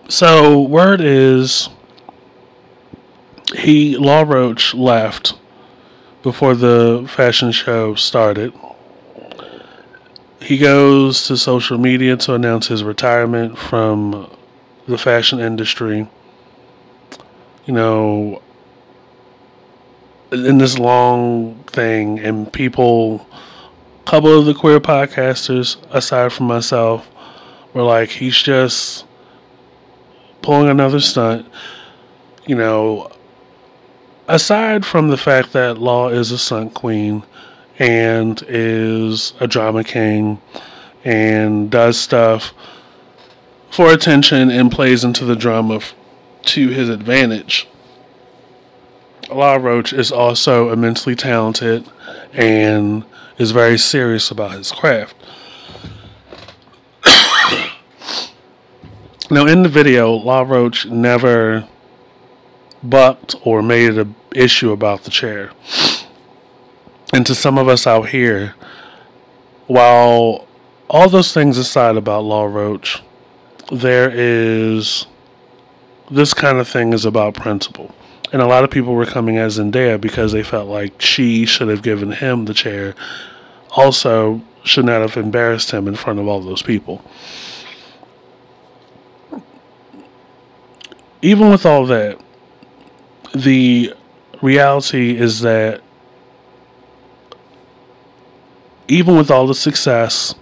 [0.07, 1.67] So word is
[3.55, 5.33] he Law Roach left
[6.25, 8.51] before the fashion show started.
[10.41, 14.29] He goes to social media to announce his retirement from
[14.85, 16.09] the fashion industry
[17.65, 18.41] you know,
[20.31, 23.27] in this long thing, and people,
[24.01, 27.09] a couple of the queer podcasters, aside from myself,
[27.73, 29.05] were like, he's just
[30.41, 31.47] pulling another stunt.
[32.45, 33.11] You know,
[34.27, 37.23] aside from the fact that Law is a stunt queen
[37.77, 40.41] and is a drama king
[41.03, 42.53] and does stuff
[43.69, 45.81] for attention and plays into the drama
[46.43, 47.67] to his advantage.
[49.29, 51.89] Law Roach is also immensely talented
[52.33, 53.03] and
[53.37, 55.15] is very serious about his craft.
[59.31, 61.67] now, in the video, Law Roach never
[62.89, 65.51] bucked or made it an issue about the chair.
[67.13, 68.55] And to some of us out here,
[69.67, 70.47] while
[70.89, 73.01] all those things aside about Law Roach,
[73.71, 75.07] there is
[76.11, 77.93] this kind of thing is about principle.
[78.31, 81.69] And a lot of people were coming as Zendaya because they felt like she should
[81.69, 82.95] have given him the chair.
[83.71, 87.03] Also, should not have embarrassed him in front of all those people.
[91.21, 92.19] Even with all that,
[93.35, 93.93] the
[94.41, 95.81] reality is that
[98.87, 100.35] even with all the success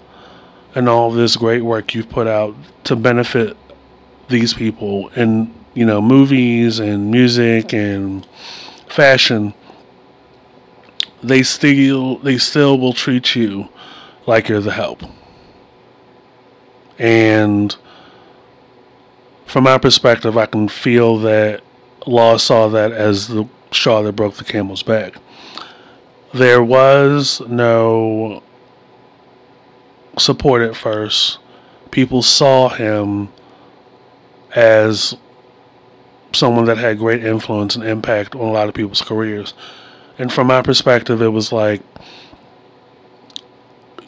[0.75, 3.57] and all this great work you've put out to benefit
[4.29, 8.27] these people in you know movies and music and
[8.87, 9.53] fashion
[11.23, 13.67] they still they still will treat you
[14.25, 15.01] like you're the help.
[16.99, 17.75] And
[19.45, 21.61] from my perspective i can feel that
[22.05, 25.15] law saw that as the straw that broke the camel's back
[26.33, 28.43] there was no
[30.17, 31.39] support at first
[31.93, 33.29] people saw him
[34.55, 35.15] as
[36.33, 39.53] someone that had great influence and impact on a lot of people's careers.
[40.17, 41.81] And from my perspective, it was like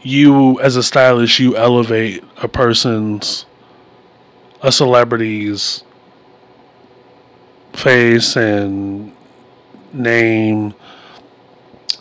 [0.02, 3.46] you, as a stylist, you elevate a person's,
[4.62, 5.84] a celebrity's
[7.76, 9.12] face and
[9.94, 10.74] name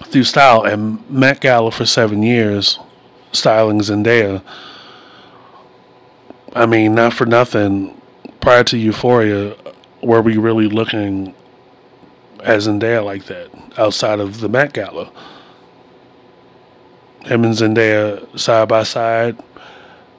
[0.06, 0.64] through style.
[0.64, 2.78] And Met Gala for seven years,
[3.32, 4.42] styling Zendaya.
[6.54, 8.00] I mean, not for nothing
[8.40, 9.56] prior to Euphoria,
[10.02, 11.34] were we really looking
[12.40, 13.48] as Zendaya like that
[13.78, 15.10] outside of the Met Gala?
[17.24, 19.38] Him and Zendaya side by side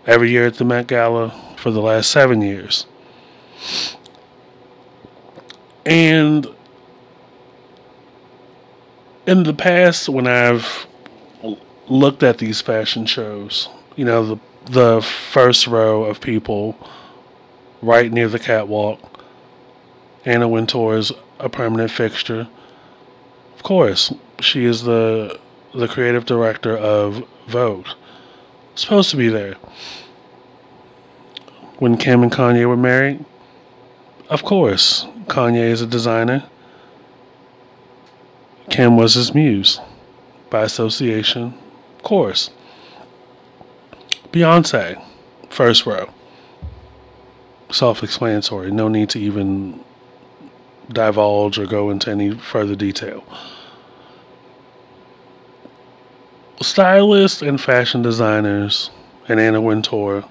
[0.08, 2.86] every year at the Met Gala for the last seven years.
[5.86, 6.48] And
[9.28, 10.88] in the past, when I've
[11.88, 16.76] looked at these fashion shows, you know, the the first row of people
[17.84, 19.00] right near the catwalk,
[20.26, 22.48] Anna Wintour is a permanent fixture.
[23.56, 25.40] Of course, she is the
[25.74, 27.88] the creative director of Vogue.
[28.74, 29.56] Supposed to be there.
[31.78, 33.24] When Kim and Kanye were married,
[34.30, 36.44] of course, Kanye is a designer.
[38.70, 39.80] Kim was his muse
[40.50, 41.54] by association.
[41.98, 42.50] Of course.
[44.32, 45.02] Beyonce,
[45.50, 46.10] first row.
[47.72, 48.72] Self explanatory.
[48.72, 49.84] No need to even
[50.92, 53.24] divulge or go into any further detail.
[56.62, 58.92] Stylists and fashion designers
[59.28, 60.26] and Anna Wintour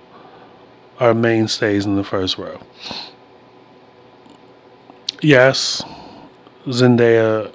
[1.01, 2.61] are mainstays in the first row.
[5.25, 5.83] Yes,
[6.67, 7.51] Zendaya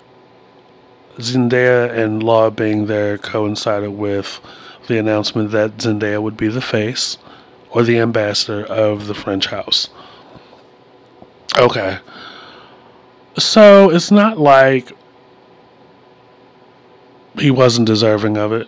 [1.17, 4.41] Zendaya and Law being there coincided with
[4.87, 7.19] the announcement that Zendaya would be the face
[7.69, 9.89] or the ambassador of the French house.
[11.59, 11.99] Okay.
[13.37, 14.91] So it's not like
[17.37, 18.67] he wasn't deserving of it.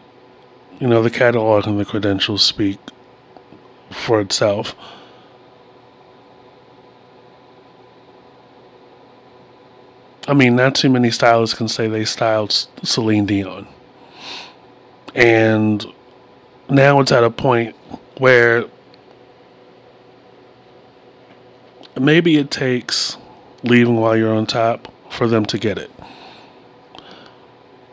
[0.80, 2.78] You know, the catalog and the credentials speak
[3.90, 4.76] for itself.
[10.32, 12.52] I mean, not too many stylists can say they styled
[12.84, 13.68] Celine Dion.
[15.14, 15.86] And
[16.70, 17.76] now it's at a point
[18.18, 18.64] where
[22.00, 23.18] maybe it takes
[23.64, 25.92] leaving while you're on top for them to get it.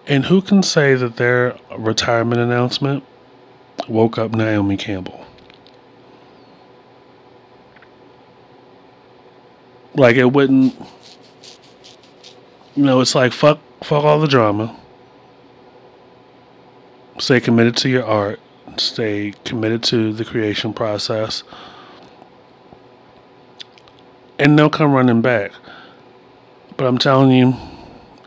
[0.07, 3.03] And who can say that their retirement announcement
[3.89, 5.26] woke up Naomi Campbell?
[9.97, 10.80] Like it wouldn't
[12.79, 14.79] you know, it's like fuck fuck all the drama.
[17.18, 18.39] Stay committed to your art.
[18.76, 21.43] Stay committed to the creation process.
[24.39, 25.51] And they'll come running back.
[26.76, 27.55] But I'm telling you,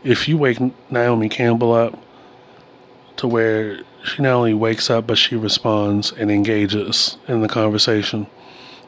[0.04, 0.58] if you wake
[0.90, 1.98] Naomi Campbell up
[3.16, 8.26] to where she not only wakes up, but she responds and engages in the conversation,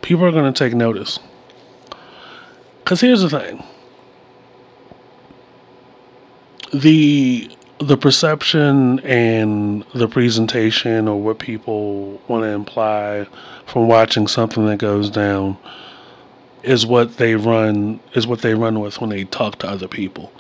[0.03, 1.19] people are going to take notice.
[2.81, 3.65] Because here's the thing
[6.75, 7.49] the
[7.79, 13.27] the perception and the presentation or what people want to imply
[13.67, 15.57] from watching something that goes down
[16.63, 20.33] is what they run is what they run with when they talk to other people.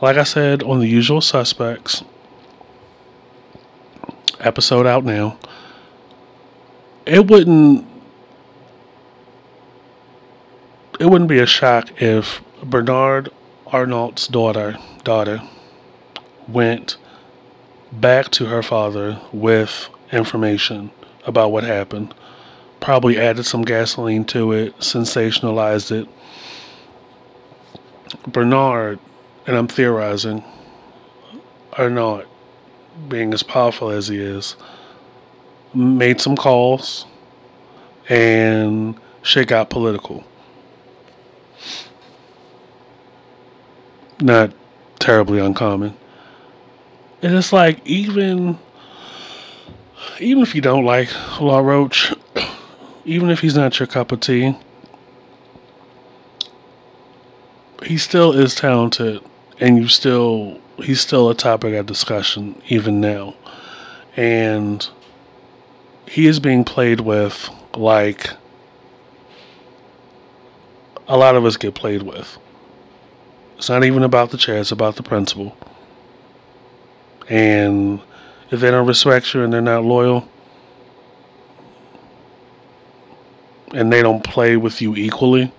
[0.00, 2.02] Like I said on the usual suspects
[4.40, 5.38] episode out now,
[7.06, 7.86] it wouldn't
[10.98, 13.30] it wouldn't be a shock if Bernard
[13.72, 14.76] Arnault's daughter
[15.08, 15.40] daughter
[16.46, 16.98] went
[17.90, 20.90] back to her father with information
[21.24, 22.14] about what happened.
[22.78, 26.06] Probably added some gasoline to it, sensationalized it.
[28.30, 28.98] Bernard,
[29.46, 30.44] and I'm theorizing,
[31.72, 32.26] are not
[33.08, 34.56] being as powerful as he is,
[35.72, 37.06] made some calls
[38.10, 40.22] and shit got political.
[44.20, 44.52] Not
[44.98, 45.96] terribly uncommon.
[47.22, 48.58] And it's like even
[50.20, 51.08] even if you don't like
[51.40, 52.12] Law Roach,
[53.04, 54.56] even if he's not your cup of tea,
[57.84, 59.22] he still is talented
[59.60, 63.34] and you still he's still a topic of discussion even now.
[64.16, 64.88] And
[66.06, 68.30] he is being played with like
[71.06, 72.38] a lot of us get played with.
[73.58, 75.56] It's not even about the chair, it's about the principle.
[77.28, 78.00] And
[78.50, 80.28] if they don't respect you and they're not loyal,
[83.74, 85.52] and they don't play with you equally,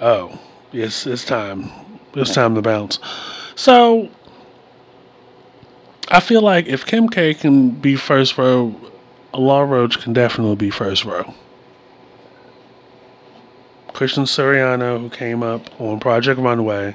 [0.00, 0.38] oh,
[0.72, 1.70] it's it's time.
[2.14, 2.98] It's time to bounce.
[3.54, 4.10] So
[6.08, 8.74] I feel like if Kim K can be first row,
[9.32, 11.32] Law Roach can definitely be first row.
[13.96, 16.94] Christian Siriano, who came up on Project Runway,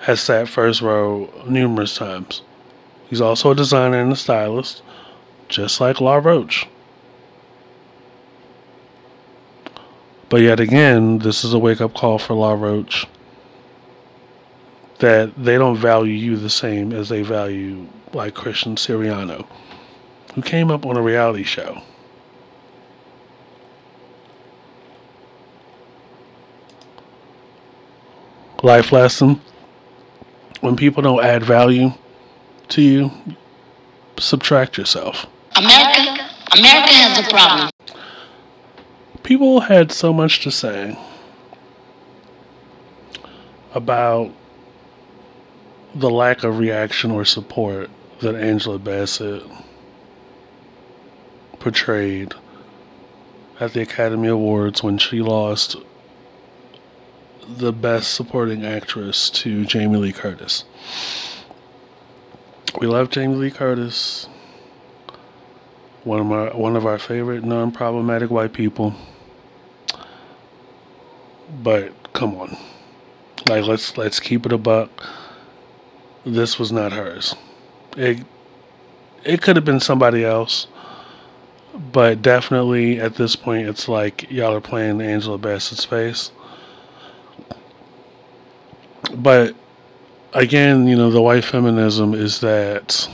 [0.00, 2.42] has sat first row numerous times.
[3.08, 4.82] He's also a designer and a stylist,
[5.48, 6.66] just like Law Roach.
[10.28, 13.06] But yet again, this is a wake up call for Law Roach
[14.98, 19.46] that they don't value you the same as they value like Christian Siriano,
[20.34, 21.80] who came up on a reality show.
[28.62, 29.40] Life lesson.
[30.60, 31.92] When people don't add value
[32.68, 33.10] to you,
[34.18, 35.26] subtract yourself.
[35.56, 37.70] America, America has a problem.
[39.22, 40.98] People had so much to say
[43.74, 44.32] about
[45.94, 47.90] the lack of reaction or support
[48.20, 49.42] that Angela Bassett
[51.58, 52.32] portrayed
[53.58, 55.76] at the Academy Awards when she lost
[57.58, 60.64] the best supporting actress to Jamie Lee Curtis.
[62.78, 64.28] We love Jamie Lee Curtis.
[66.04, 68.94] One of my one of our favorite non-problematic white people.
[71.62, 72.56] But come on.
[73.48, 74.90] Like let's let's keep it a buck.
[76.24, 77.34] This was not hers.
[77.96, 78.24] It
[79.24, 80.68] it could have been somebody else.
[81.92, 86.30] But definitely at this point it's like y'all are playing Angela Bassett's face.
[89.14, 89.54] But
[90.32, 93.08] again, you know, the white feminism is that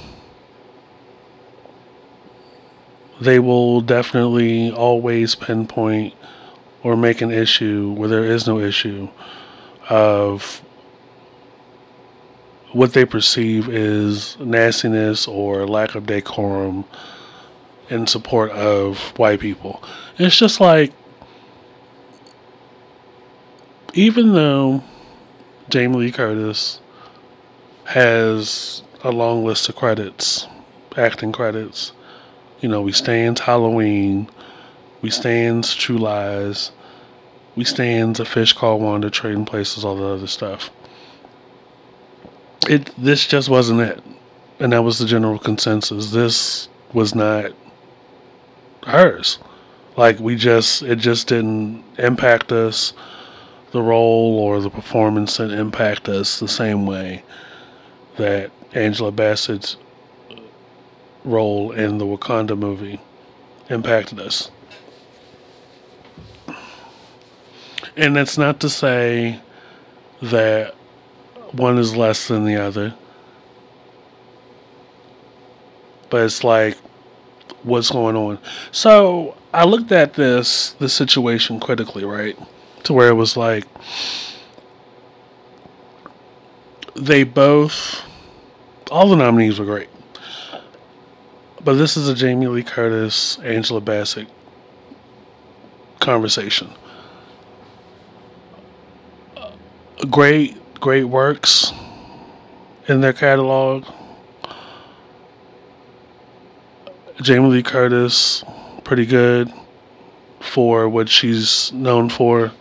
[3.20, 6.14] they will definitely always pinpoint
[6.82, 9.09] or make an issue where there is no issue
[9.89, 10.62] of
[12.72, 16.84] what they perceive is nastiness or lack of decorum
[17.89, 19.82] in support of white people.
[20.18, 20.93] It's just like,
[23.95, 24.84] even though
[25.68, 26.80] Jamie Lee Curtis
[27.84, 30.46] has a long list of credits,
[30.96, 31.92] acting credits,
[32.60, 34.30] you know, we stands Halloween,
[35.02, 36.70] we stands True Lies,
[37.54, 40.70] we stands A Fish Called Wanda, Trading Places, all the other stuff.
[42.68, 44.02] It this just wasn't it,
[44.58, 46.10] and that was the general consensus.
[46.10, 47.52] This was not
[48.84, 49.38] hers.
[49.96, 52.92] Like we just, it just didn't impact us.
[53.76, 57.22] The role or the performance didn't impact us the same way
[58.16, 59.76] that Angela Bassett's
[61.24, 63.02] role in the Wakanda movie
[63.68, 64.50] impacted us.
[67.98, 69.42] And that's not to say
[70.22, 70.74] that
[71.52, 72.94] one is less than the other.
[76.08, 76.78] But it's like
[77.62, 78.38] what's going on.
[78.72, 82.38] So I looked at this the situation critically, right?
[82.87, 83.64] To where it was like
[86.95, 88.05] they both
[88.93, 89.89] all the nominees were great.
[91.64, 94.28] But this is a Jamie Lee Curtis, Angela Bassett
[95.99, 96.70] conversation.
[100.09, 101.72] Great, great works
[102.87, 103.84] in their catalog.
[107.20, 108.45] Jamie Lee Curtis,
[108.84, 109.53] pretty good
[110.39, 112.53] for what she's known for.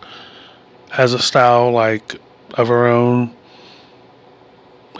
[0.90, 2.16] Has a style like
[2.54, 3.34] of her own.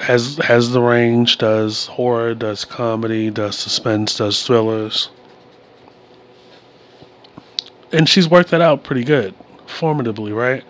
[0.01, 5.11] Has has the range, does horror, does comedy, does suspense, does thrillers.
[7.93, 9.35] And she's worked that out pretty good,
[9.67, 10.65] formidably, right?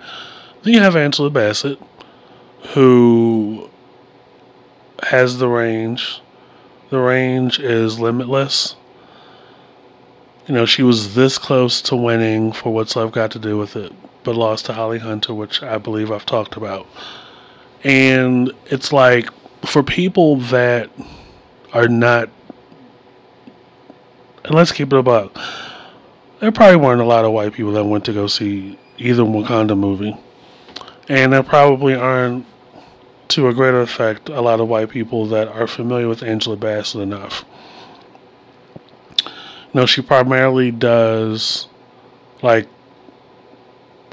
[0.63, 1.81] Then you have Angela Bassett,
[2.75, 3.69] who
[5.03, 6.21] has the range.
[6.91, 8.77] The range is limitless.
[10.47, 13.75] You know, she was this close to winning for What's Love Got to Do with
[13.75, 13.93] It,
[14.27, 16.87] but lost to Holly Hunter, which I believe I've talked about.
[17.85, 19.31] And it's like,
[19.65, 20.91] for people that
[21.73, 22.29] are not,
[24.45, 25.39] and let's keep it about,
[26.41, 29.79] there probably weren't a lot of white people that went to go see either Wakanda
[29.79, 30.17] movie.
[31.09, 32.45] And there probably aren't,
[33.29, 37.01] to a greater effect, a lot of white people that are familiar with Angela Bassett
[37.01, 37.45] enough.
[39.73, 41.69] No, she primarily does
[42.43, 42.69] like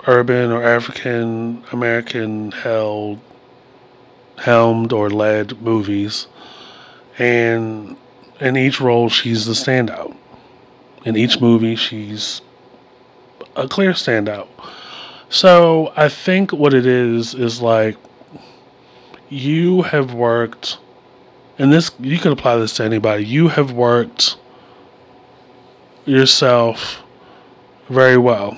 [0.08, 3.20] urban or African American held
[4.38, 6.28] helmed or led movies
[7.18, 7.96] and
[8.40, 10.16] in each role she's the standout.
[11.06, 12.42] In each movie she's
[13.56, 14.48] a clear standout.
[15.30, 17.98] So I think what it is is like
[19.30, 20.80] you have worked
[21.58, 23.26] and this you could apply this to anybody.
[23.26, 24.38] You have worked
[26.06, 27.02] yourself
[27.88, 28.58] very well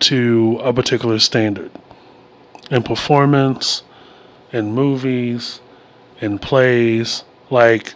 [0.00, 1.70] to a particular standard
[2.70, 3.82] in performance,
[4.52, 5.60] in movies,
[6.20, 7.24] in plays.
[7.50, 7.94] Like,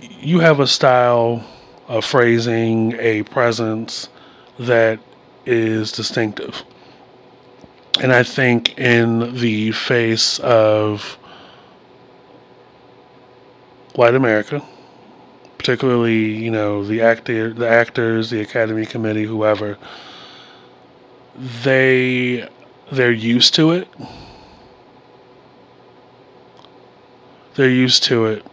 [0.00, 1.44] you have a style,
[1.88, 4.08] a phrasing, a presence
[4.58, 5.00] that
[5.44, 6.62] is distinctive.
[8.00, 11.16] And I think in the face of
[13.94, 14.62] white America,
[15.56, 19.78] particularly you know the actor, the actors, the Academy Committee, whoever,
[21.36, 22.48] they
[22.90, 23.88] they're used to it.
[27.54, 28.44] They're used to it,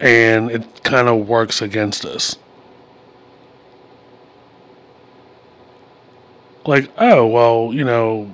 [0.00, 2.36] and it kind of works against us.
[6.66, 8.30] Like, oh, well, you know,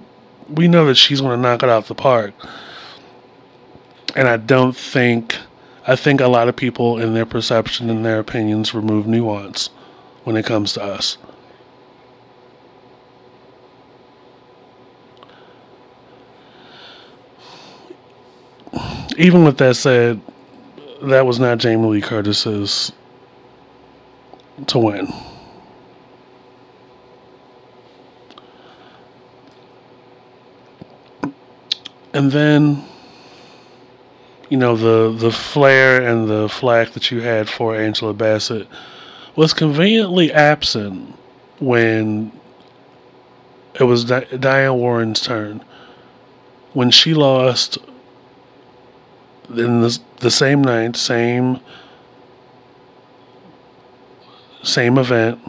[0.49, 2.33] we know that she's going to knock it out the park.
[4.15, 5.37] And I don't think,
[5.87, 9.71] I think a lot of people in their perception and their opinions remove nuance
[10.25, 11.17] when it comes to us.
[19.21, 20.19] Even with that said,
[21.03, 22.91] that was not Jamie Lee Curtis's
[24.67, 25.13] to win.
[32.15, 32.83] And then
[34.49, 38.67] you know the the flair and the flack that you had for Angela Bassett
[39.37, 41.15] was conveniently absent
[41.59, 42.33] when
[43.79, 45.63] it was Di- Diane Warren's turn.
[46.73, 47.77] When she lost
[49.51, 51.61] in the the same night, same
[54.63, 55.41] same event,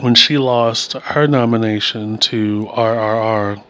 [0.00, 3.62] when she lost her nomination to RRR,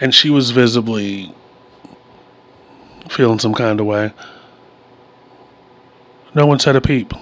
[0.00, 1.34] and she was visibly
[3.08, 4.12] feeling some kind of way.
[6.34, 7.12] No one said a peep.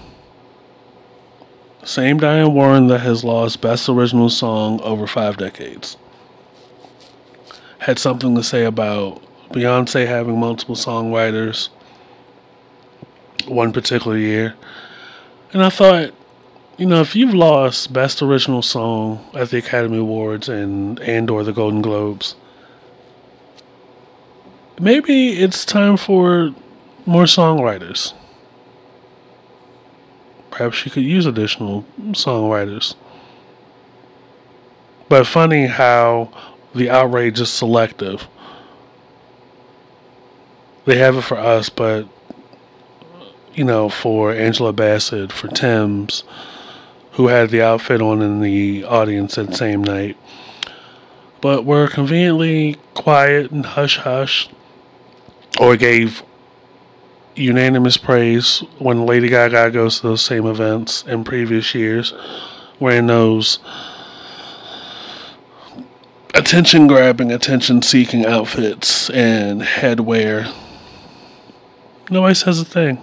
[1.85, 5.99] Same Diane Warren that has lost Best Original Song over five decades
[7.85, 11.68] had something to say about Beyonce having multiple songwriters
[13.47, 14.55] one particular year.
[15.53, 16.12] And I thought,
[16.78, 21.45] you know, if you've lost Best Original Song at the Academy Awards and and or
[21.45, 22.34] the Golden Globes,
[24.80, 26.55] maybe it's time for
[27.07, 28.12] more songwriters.
[30.51, 32.95] Perhaps you could use additional songwriters.
[35.09, 36.32] But funny how
[36.74, 38.26] the outrage is selective.
[40.85, 42.09] They have it for us, but
[43.55, 46.24] you know, for Angela Bassett, for Tems,
[47.12, 50.16] who had the outfit on in the audience that same night.
[51.41, 54.49] But were conveniently quiet and hush hush
[55.61, 56.22] or gave
[57.37, 62.14] unanimous praise when Lady Gaga goes to those same events in previous years,
[62.80, 63.59] wearing those
[66.35, 70.53] attention grabbing, attention seeking outfits and headwear.
[72.11, 73.02] Nobody says a thing.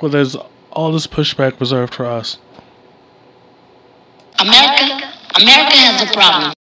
[0.00, 0.36] Well, there's
[0.70, 2.38] all this pushback reserved for us.
[4.38, 6.52] America, America has a problem.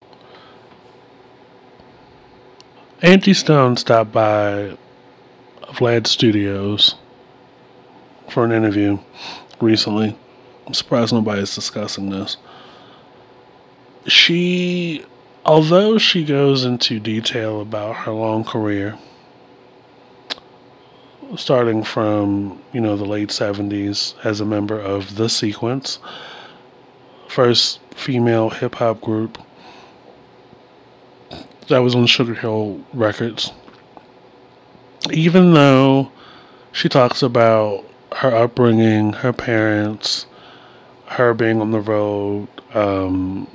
[3.01, 4.77] Angie Stone stopped by
[5.63, 6.95] Vlad Studios
[8.29, 8.99] for an interview
[9.59, 10.15] recently.
[10.67, 12.37] I'm surprised nobody's discussing this.
[14.07, 15.03] She,
[15.45, 18.99] although she goes into detail about her long career,
[21.35, 25.99] starting from, you know, the late 70s as a member of The Sequence,
[27.27, 29.37] first female hip hop group
[31.67, 33.53] that was on Sugar Hill Records.
[35.11, 36.11] Even though
[36.71, 37.85] she talks about
[38.17, 40.25] her upbringing, her parents,
[41.05, 43.47] her being on the road, um,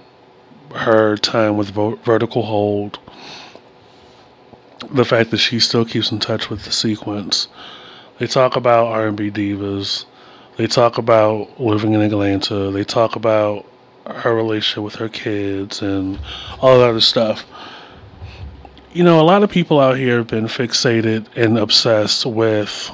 [0.75, 2.99] her time with Vo- Vertical Hold,
[4.91, 7.49] the fact that she still keeps in touch with the sequence.
[8.19, 10.05] They talk about R&B divas.
[10.57, 12.71] They talk about living in Atlanta.
[12.71, 13.67] They talk about
[14.07, 16.19] her relationship with her kids and
[16.61, 17.45] all that other stuff
[18.97, 22.91] you know, a lot of people out here have been fixated and obsessed with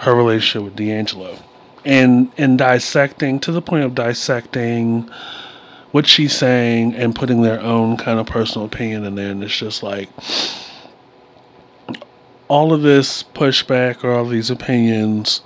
[0.00, 1.38] her relationship with D'Angelo
[1.84, 5.08] and and dissecting to the point of dissecting
[5.92, 9.56] what she's saying and putting their own kind of personal opinion in there and it's
[9.56, 10.08] just like
[12.48, 15.40] all of this pushback or all these opinions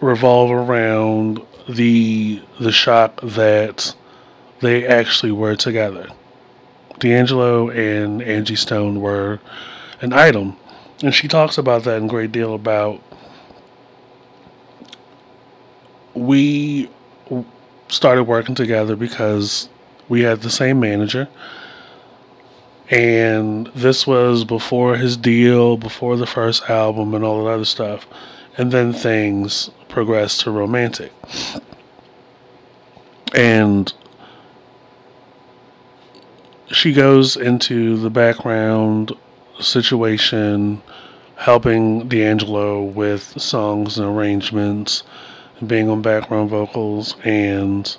[0.00, 3.94] revolve around the the shock that
[4.60, 6.08] they actually were together.
[6.98, 9.40] D'Angelo and Angie Stone were
[10.00, 10.56] an item.
[11.02, 13.02] And she talks about that in great deal about
[16.14, 16.90] we
[17.88, 19.68] started working together because
[20.08, 21.28] we had the same manager.
[22.90, 28.06] And this was before his deal, before the first album, and all that other stuff.
[28.58, 31.12] And then things progressed to romantic.
[33.34, 33.92] And
[36.66, 39.12] she goes into the background
[39.60, 40.82] situation,
[41.36, 45.02] helping D'Angelo with songs and arrangements,
[45.66, 47.96] being on background vocals and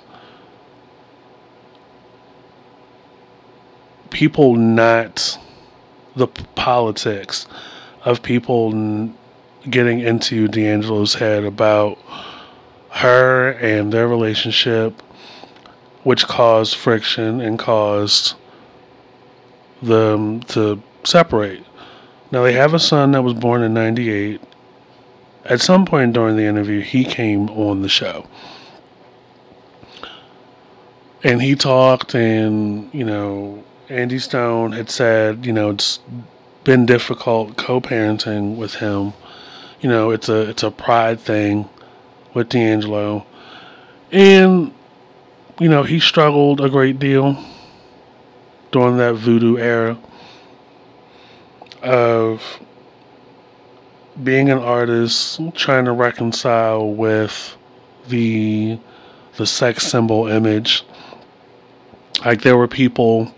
[4.10, 5.38] people not
[6.14, 7.46] the politics
[8.04, 8.70] of people
[9.68, 11.98] getting into D'Angelo's head about
[12.90, 15.02] her and their relationship,
[16.04, 18.34] which caused friction and caused
[19.82, 21.64] them to separate.
[22.30, 24.40] Now, they have a son that was born in 98.
[25.44, 28.26] At some point during the interview, he came on the show.
[31.22, 36.00] And he talked, and, you know, Angie Stone had said, you know, it's
[36.64, 39.12] been difficult co-parenting with him.
[39.80, 41.68] You know, it's a it's a pride thing
[42.32, 43.26] with D'Angelo,
[44.10, 44.72] and
[45.60, 47.36] you know he struggled a great deal
[48.72, 49.98] during that voodoo era
[51.82, 52.60] of
[54.22, 57.56] being an artist, trying to reconcile with
[58.08, 58.78] the
[59.36, 60.84] the sex symbol image.
[62.24, 63.34] Like there were people,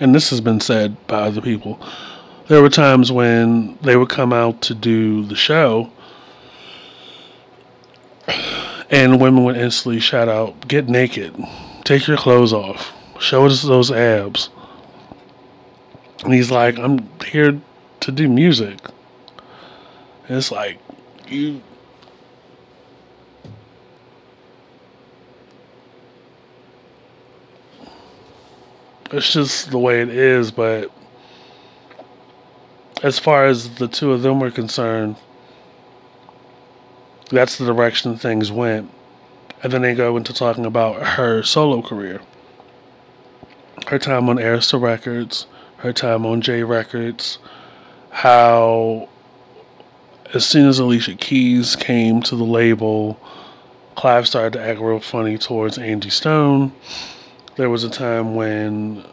[0.00, 1.78] and this has been said by other people
[2.48, 5.90] there were times when they would come out to do the show
[8.90, 11.34] and women would instantly shout out, Get naked,
[11.84, 14.50] take your clothes off, show us those abs.
[16.24, 17.60] And he's like, I'm here
[18.00, 18.78] to do music.
[20.28, 20.78] It's like,
[21.28, 21.62] you.
[29.12, 30.90] It's just the way it is, but
[33.02, 35.16] as far as the two of them were concerned,
[37.30, 38.90] that's the direction things went.
[39.62, 42.20] And then they go into talking about her solo career.
[43.86, 45.46] Her time on Arista Records,
[45.78, 47.38] her time on J Records,
[48.10, 49.08] how
[50.34, 53.18] as soon as Alicia Keys came to the label,
[53.94, 56.72] Clive started to act real funny towards Angie Stone.
[57.56, 59.04] There was a time when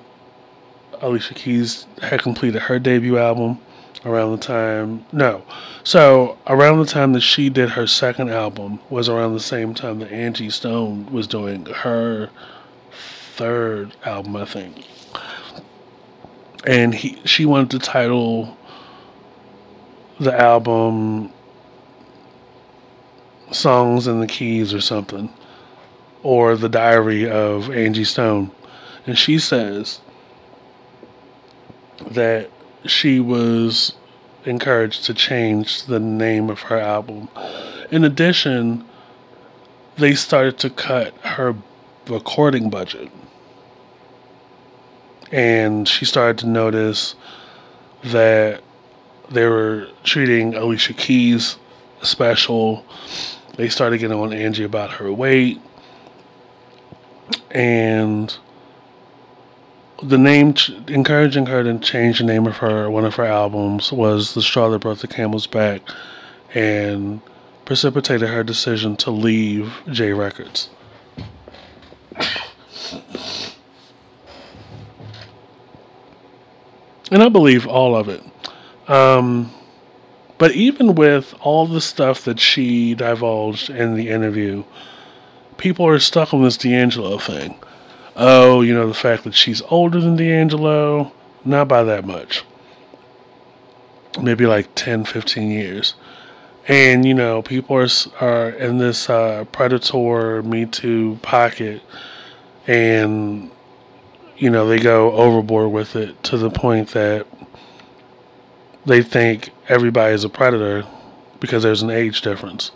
[1.01, 3.59] Alicia Keys had completed her debut album
[4.05, 5.41] around the time no
[5.84, 9.99] so around the time that she did her second album was around the same time
[9.99, 12.30] that angie stone was doing her
[12.91, 14.86] third album i think
[16.66, 18.57] and he she wanted to title
[20.24, 21.32] the album
[23.52, 25.32] songs in the keys or something
[26.24, 28.50] or the diary of angie stone
[29.06, 30.00] and she says
[32.12, 32.50] that
[32.86, 33.94] she was
[34.46, 37.30] encouraged to change the name of her album.
[37.92, 38.86] In addition,
[39.98, 41.56] they started to cut her
[42.08, 43.10] recording budget.
[45.32, 47.16] And she started to notice
[48.04, 48.62] that
[49.30, 51.58] they were treating Alicia Keys
[52.02, 52.86] special.
[53.56, 55.62] They started getting on Angie about her weight.
[57.52, 58.36] And
[60.02, 60.54] the name
[60.88, 64.70] encouraging her to change the name of her one of her albums was the straw
[64.70, 65.82] that broke the camel's back
[66.54, 67.22] and
[67.64, 70.70] precipitated her decision to leave j records
[77.12, 78.22] and i believe all of it
[78.88, 79.52] um,
[80.38, 84.64] but even with all the stuff that she divulged in the interview
[85.58, 87.56] people are stuck on this d'angelo thing
[88.16, 91.12] oh, you know, the fact that she's older than D'Angelo,
[91.46, 92.44] not by that much.
[94.22, 95.96] Maybe like 10, 15 years.
[96.68, 97.88] And, you know, people are,
[98.22, 101.82] are in this uh, predator, Me Too pocket,
[102.68, 103.52] and,
[104.38, 107.33] you know, they go overboard with it to the point that
[108.86, 110.86] they think everybody is a predator
[111.40, 112.72] because there's an age difference.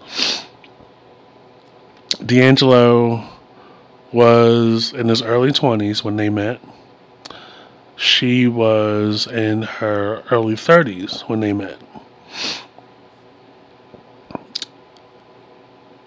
[2.26, 3.28] D'Angelo
[4.12, 6.60] was in his early 20s when they met.
[7.96, 11.80] She was in her early 30s when they met.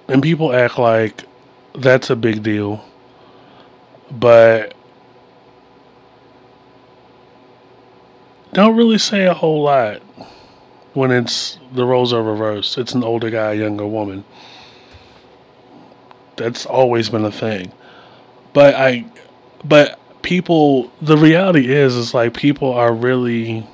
[0.08, 1.24] And people act like
[1.74, 2.84] that's a big deal.
[4.10, 4.74] But
[8.52, 10.02] don't really say a whole lot
[10.94, 12.78] when it's the roles are reversed.
[12.78, 14.24] It's an older guy, younger woman.
[16.36, 17.72] That's always been a thing
[18.52, 19.04] but I,
[19.64, 23.66] but people, the reality is, is like people are really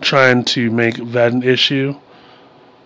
[0.00, 1.94] trying to make that an issue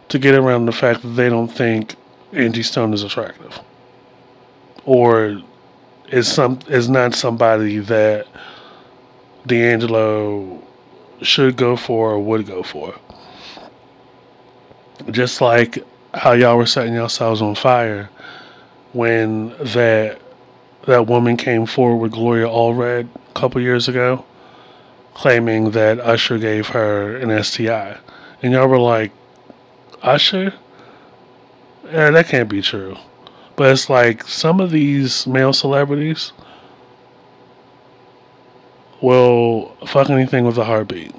[0.08, 1.96] to get around the fact that they don't think
[2.32, 3.60] Angie Stone is attractive
[4.84, 5.40] or
[6.08, 8.26] is some is not somebody that
[9.46, 10.62] D'Angelo
[11.22, 12.94] should go for or would go for.
[15.10, 15.78] Just like
[16.14, 18.10] how y'all were setting yourselves on fire
[18.92, 20.20] when that
[20.86, 24.24] that woman came forward with Gloria Allred a couple years ago,
[25.14, 27.96] claiming that Usher gave her an STI,
[28.42, 29.12] and y'all were like,
[30.02, 30.54] Usher?
[31.84, 32.96] Yeah, that can't be true.
[33.54, 36.32] But it's like some of these male celebrities
[39.02, 41.12] will fuck anything with a heartbeat.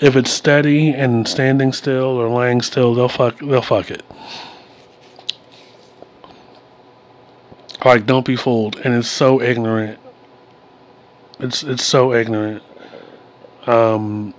[0.00, 4.04] If it's steady and standing still or laying still, they'll fuck they'll fuck it.
[7.84, 8.76] Like don't be fooled.
[8.76, 9.98] And it's so ignorant.
[11.40, 12.62] It's it's so ignorant.
[13.66, 14.34] Um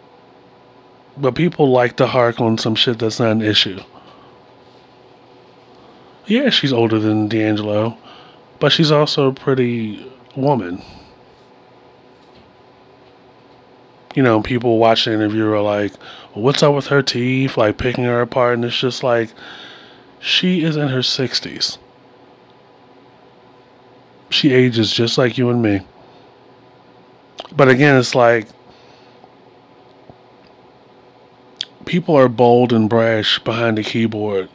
[1.17, 3.81] but people like to hark on some shit that's not an issue.
[6.25, 7.97] Yeah, she's older than D'Angelo,
[8.59, 10.09] but she's also pretty
[10.41, 10.81] woman.
[14.15, 15.93] You know, people watch the interview are like,
[16.33, 17.57] well, what's up with her teeth?
[17.57, 18.55] Like picking her apart.
[18.55, 19.29] And it's just like,
[20.19, 21.77] she is in her 60s.
[24.29, 25.81] She ages just like you and me.
[27.55, 28.47] But again, it's like,
[31.85, 34.49] people are bold and brash behind the keyboard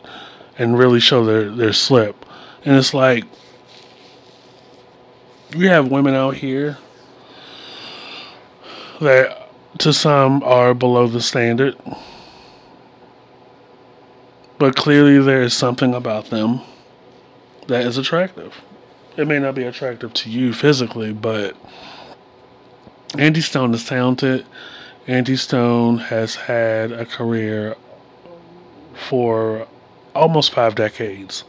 [0.57, 2.25] and really show their, their slip.
[2.65, 3.25] And it's like,
[5.55, 6.77] we have women out here
[9.01, 11.77] that to some are below the standard.
[14.59, 16.61] But clearly there is something about them
[17.67, 18.55] that is attractive.
[19.17, 21.57] It may not be attractive to you physically, but
[23.19, 24.45] Angie Stone is talented.
[25.07, 27.77] Angie Stone has had a career
[29.09, 29.67] for
[30.15, 31.45] almost five decades.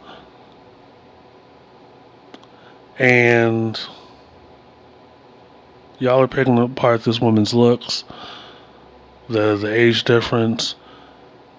[2.97, 3.79] And
[5.99, 8.03] y'all are picking apart this woman's looks,
[9.27, 10.75] the the age difference.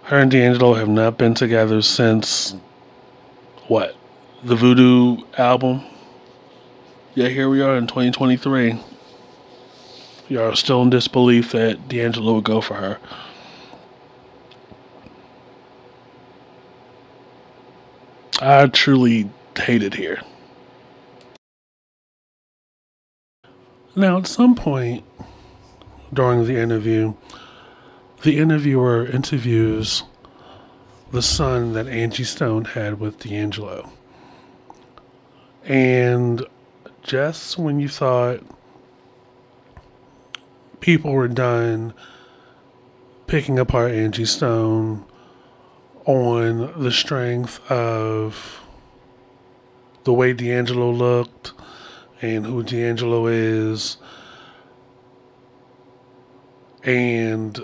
[0.04, 2.54] Her and D'Angelo have not been together since
[3.66, 3.96] what?
[4.44, 5.82] The Voodoo album.
[7.14, 8.80] Yeah, here we are in 2023.
[10.28, 12.98] Y'all are still in disbelief that D'Angelo would go for her.
[18.40, 20.20] I truly hate it here.
[23.98, 25.04] Now, at some point
[26.12, 27.14] during the interview,
[28.22, 30.02] the interviewer interviews
[31.12, 33.90] the son that Angie Stone had with D'Angelo.
[35.64, 36.44] And
[37.02, 38.40] just when you thought
[40.80, 41.94] people were done
[43.26, 45.06] picking apart Angie Stone
[46.04, 48.60] on the strength of
[50.04, 51.52] the way D'Angelo looked
[52.22, 53.98] and who D'Angelo is.
[56.82, 57.58] And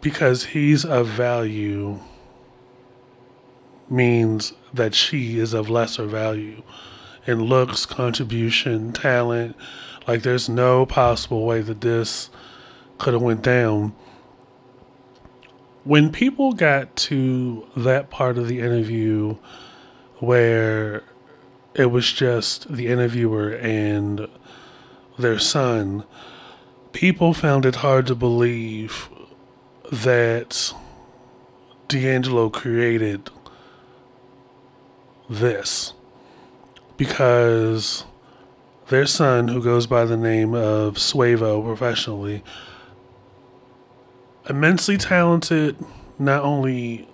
[0.00, 2.00] because he's of value
[3.88, 6.62] means that she is of lesser value
[7.26, 9.56] in looks, contribution, talent.
[10.06, 12.30] Like there's no possible way that this
[12.98, 13.94] could have went down.
[15.84, 19.36] When people got to that part of the interview
[20.18, 21.02] where
[21.74, 24.28] it was just the interviewer and
[25.18, 26.04] their son,
[26.92, 29.08] people found it hard to believe
[29.90, 30.72] that
[31.88, 33.30] D'Angelo created
[35.28, 35.92] this
[36.96, 38.04] because
[38.88, 42.44] their son, who goes by the name of Swayvo professionally,
[44.48, 45.76] immensely talented,
[46.18, 47.08] not only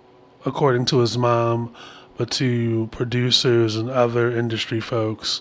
[0.44, 1.74] according to his mom,
[2.18, 5.40] but to producers and other industry folks.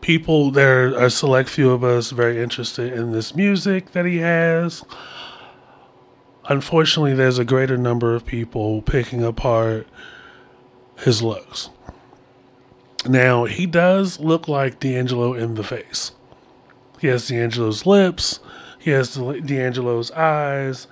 [0.00, 4.18] People, there are a select few of us very interested in this music that he
[4.18, 4.84] has.
[6.48, 9.86] Unfortunately, there's a greater number of people picking apart
[10.98, 11.70] his looks.
[13.06, 16.12] Now, he does look like D'Angelo in the face.
[17.00, 18.40] He has D'Angelo's lips,
[18.80, 20.88] he has D'Angelo's eyes,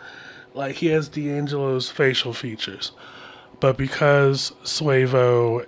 [0.54, 2.92] like he has D'Angelo's facial features.
[3.60, 5.64] But because Swayvo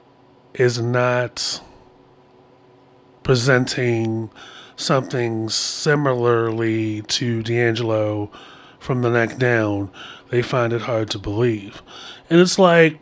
[0.55, 1.63] is not
[3.23, 4.31] presenting
[4.77, 8.31] something similarly to D'Angelo
[8.79, 9.91] from the neck down,
[10.31, 11.83] they find it hard to believe.
[12.31, 12.99] And it's like,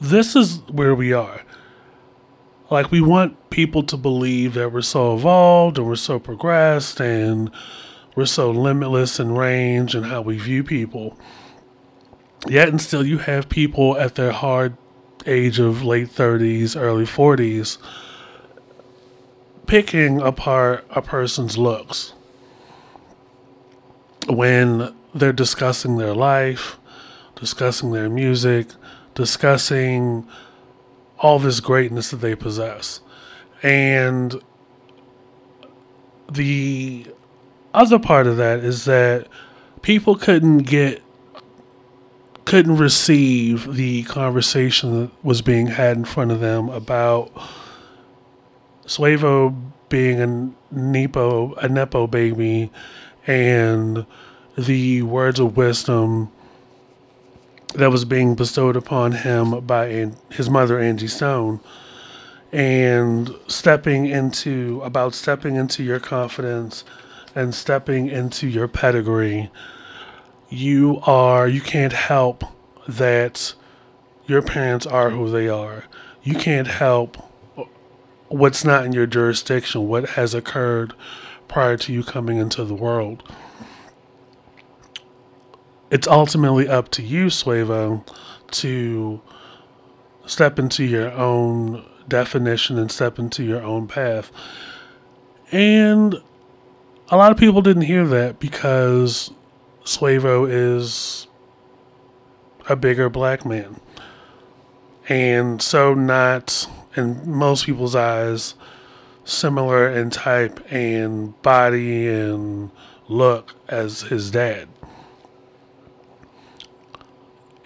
[0.00, 1.42] this is where we are.
[2.70, 7.50] Like, we want people to believe that we're so evolved and we're so progressed and
[8.16, 11.16] we're so limitless in range and how we view people.
[12.46, 14.76] Yet and still, you have people at their hard
[15.26, 17.78] age of late 30s, early 40s
[19.66, 22.12] picking apart a person's looks.
[24.28, 26.78] when they're discussing their life,
[27.36, 28.68] discussing their music,
[29.14, 30.26] discussing
[31.18, 33.00] all this greatness that they possess.
[33.62, 34.42] And
[36.30, 37.06] the
[37.72, 39.28] other part of that is that
[39.82, 41.02] people couldn't get
[42.44, 47.30] couldn't receive the conversation that was being had in front of them about
[48.86, 49.54] Swayvo
[49.88, 52.70] being a Nepo a Nepo baby
[53.26, 54.04] and
[54.56, 56.30] the words of wisdom
[57.74, 61.60] that was being bestowed upon him by his mother Angie Stone.
[62.52, 66.84] And stepping into about stepping into your confidence
[67.34, 69.50] and stepping into your pedigree
[70.48, 72.44] you are you can't help
[72.86, 73.54] that
[74.26, 75.84] your parents are who they are
[76.22, 77.16] you can't help
[78.28, 80.92] what's not in your jurisdiction what has occurred
[81.48, 83.22] prior to you coming into the world
[85.94, 88.04] it's ultimately up to you, Swayvo,
[88.50, 89.20] to
[90.26, 94.32] step into your own definition and step into your own path.
[95.52, 96.20] And
[97.10, 99.30] a lot of people didn't hear that because
[99.84, 101.26] Swayvo is
[102.68, 103.80] a bigger black man.
[105.08, 106.66] And so, not
[106.96, 108.54] in most people's eyes,
[109.24, 112.70] similar in type and body and
[113.08, 114.68] look as his dad.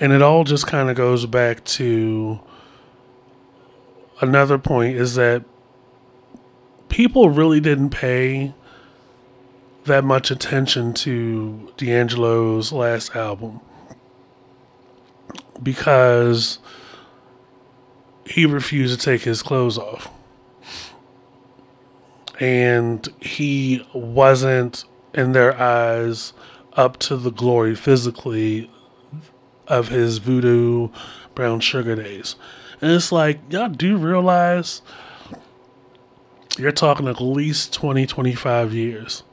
[0.00, 2.40] And it all just kind of goes back to
[4.20, 5.44] another point is that
[6.88, 8.54] people really didn't pay
[9.88, 13.60] that much attention to D'Angelo's last album
[15.62, 16.58] because
[18.24, 20.08] he refused to take his clothes off.
[22.40, 26.32] And he wasn't, in their eyes,
[26.74, 28.70] up to the glory physically
[29.66, 30.88] of his voodoo
[31.34, 32.36] brown sugar days.
[32.80, 34.82] And it's like, y'all do realize
[36.58, 39.24] you're talking at least 20, 25 years.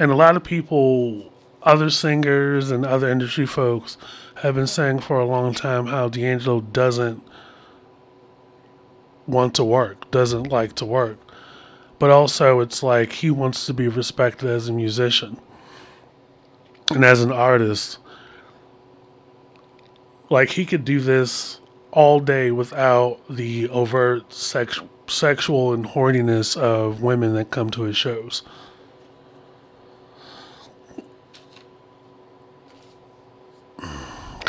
[0.00, 1.30] And a lot of people,
[1.62, 3.98] other singers and other industry folks,
[4.36, 7.22] have been saying for a long time how D'Angelo doesn't
[9.26, 11.18] want to work, doesn't like to work.
[11.98, 15.38] But also, it's like he wants to be respected as a musician
[16.94, 17.98] and as an artist.
[20.30, 21.60] Like he could do this
[21.92, 27.98] all day without the overt sex- sexual and horniness of women that come to his
[27.98, 28.42] shows.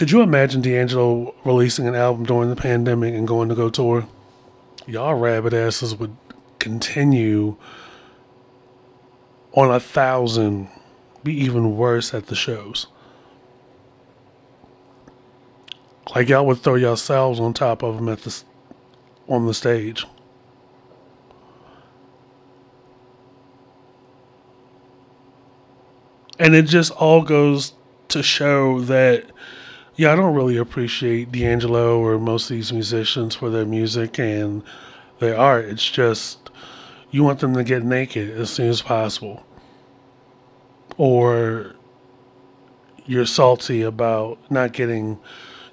[0.02, 4.08] Could you imagine D'Angelo releasing an album during the pandemic and going to go tour?
[4.88, 6.18] Y'all rabbit asses would
[6.58, 7.56] continue
[9.52, 10.70] on a thousand,
[11.24, 12.88] be even worse at the shows.
[16.16, 18.44] Like y'all would throw yourselves on top of them at the
[19.28, 20.08] on the stage.
[26.40, 27.74] And it just all goes
[28.08, 29.26] to show that
[30.02, 34.64] yeah, I don't really appreciate D'Angelo or most of these musicians for their music and
[35.20, 35.66] their art.
[35.66, 36.50] It's just
[37.12, 39.46] you want them to get naked as soon as possible.
[40.98, 41.76] Or
[43.06, 45.20] you're salty about not getting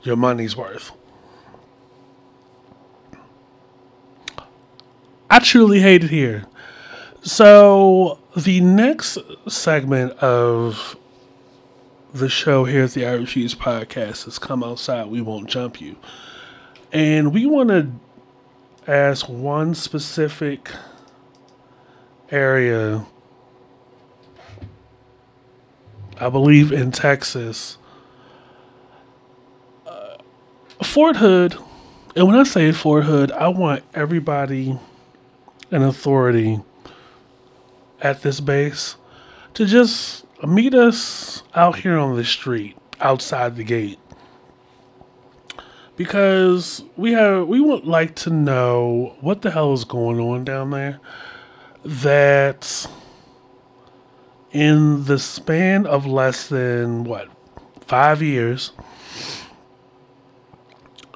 [0.03, 0.93] your money's worth.
[5.31, 6.45] I truly hate it here.
[7.23, 9.17] So, the next
[9.49, 10.99] segment of
[12.19, 15.97] the show here at the Irish Cheese Podcast is Come Outside, We Won't Jump You.
[16.93, 17.93] And we want to
[18.91, 20.71] ask one specific
[22.31, 23.07] area,
[26.21, 27.79] I believe in Texas,
[29.87, 30.17] uh,
[30.83, 31.57] Fort Hood,
[32.17, 34.77] and when I say Fort Hood, I want everybody
[35.71, 36.61] in authority
[38.01, 38.97] at this base
[39.55, 43.99] to just meet us out here on the street, outside the gate.
[45.97, 50.71] Because we have we would like to know what the hell is going on down
[50.71, 51.01] there.
[51.85, 52.87] That
[54.53, 57.29] in the span of less than what
[57.81, 58.73] five years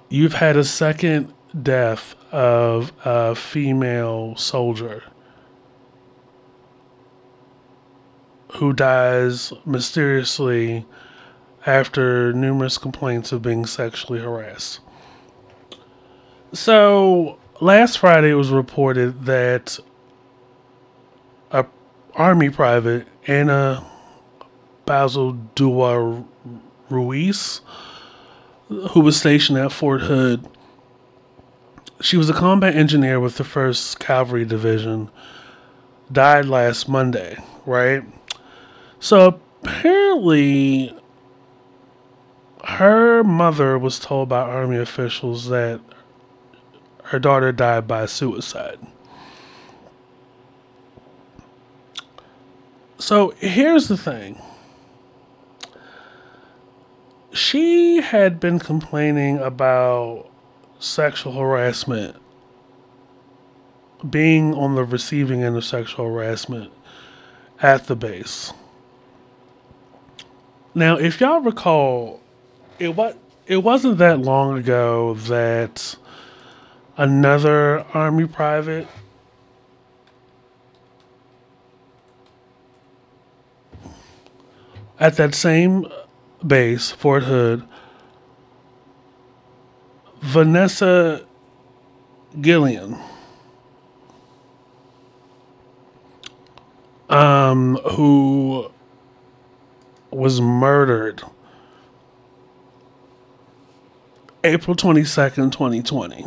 [0.09, 1.33] you've had a second
[1.63, 5.03] death of a female soldier
[8.55, 10.87] who dies mysteriously
[11.67, 14.81] after numerous complaints of being sexually harassed.
[16.53, 19.79] So, last Friday it was reported that
[21.51, 21.65] a
[22.15, 23.85] army private Anna
[24.85, 26.25] Basil Dua
[26.91, 27.61] Ruiz,
[28.69, 30.47] who was stationed at Fort Hood.
[32.01, 35.11] She was a combat engineer with the 1st Cavalry Division.
[36.11, 38.03] Died last Monday, right?
[39.03, 40.97] So apparently,
[42.65, 45.81] her mother was told by Army officials that
[47.07, 48.79] her daughter died by suicide.
[52.99, 54.41] So here's the thing.
[57.33, 60.31] She had been complaining about
[60.79, 62.19] sexual harassment,
[64.09, 66.71] being on the receiving end of sexual harassment
[67.61, 68.53] at the base.
[70.75, 72.21] Now, if y'all recall,
[72.79, 75.97] it what it wasn't that long ago that
[76.97, 78.87] another army private
[84.99, 85.87] at that same
[86.47, 87.65] base, Fort Hood,
[90.21, 91.27] Vanessa
[92.41, 92.97] Guillen,
[97.11, 98.71] um, who
[100.13, 101.23] was murdered
[104.45, 106.27] April 22nd, 2020.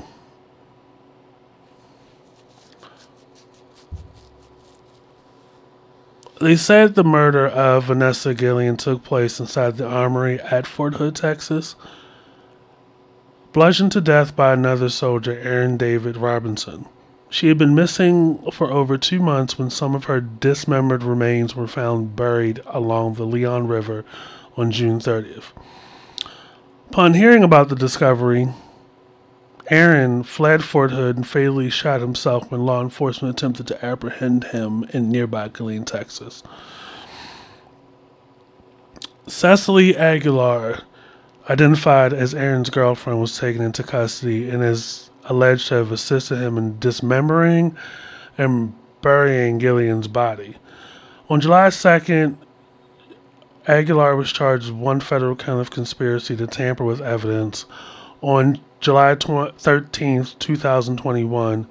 [6.40, 11.16] They said the murder of Vanessa Guillen took place inside the armory at Fort Hood,
[11.16, 11.76] Texas.
[13.52, 16.86] Bludgeoned to death by another soldier, Aaron David Robinson.
[17.36, 21.68] She had been missing for over two months when some of her dismembered remains were
[21.68, 24.06] found buried along the Leon River
[24.56, 25.52] on June 30th.
[26.90, 28.48] Upon hearing about the discovery,
[29.70, 34.86] Aaron fled Fort Hood and fatally shot himself when law enforcement attempted to apprehend him
[34.94, 36.42] in nearby Killeen, Texas.
[39.28, 40.84] Cecily Aguilar,
[41.50, 46.58] identified as Aaron's girlfriend, was taken into custody and is alleged to have assisted him
[46.58, 47.76] in dismembering
[48.38, 50.56] and burying Guillen's body.
[51.30, 52.38] On July 2nd,
[53.68, 57.66] Aguilar was charged with one federal count of conspiracy to tamper with evidence.
[58.22, 61.68] On July 13, 2021,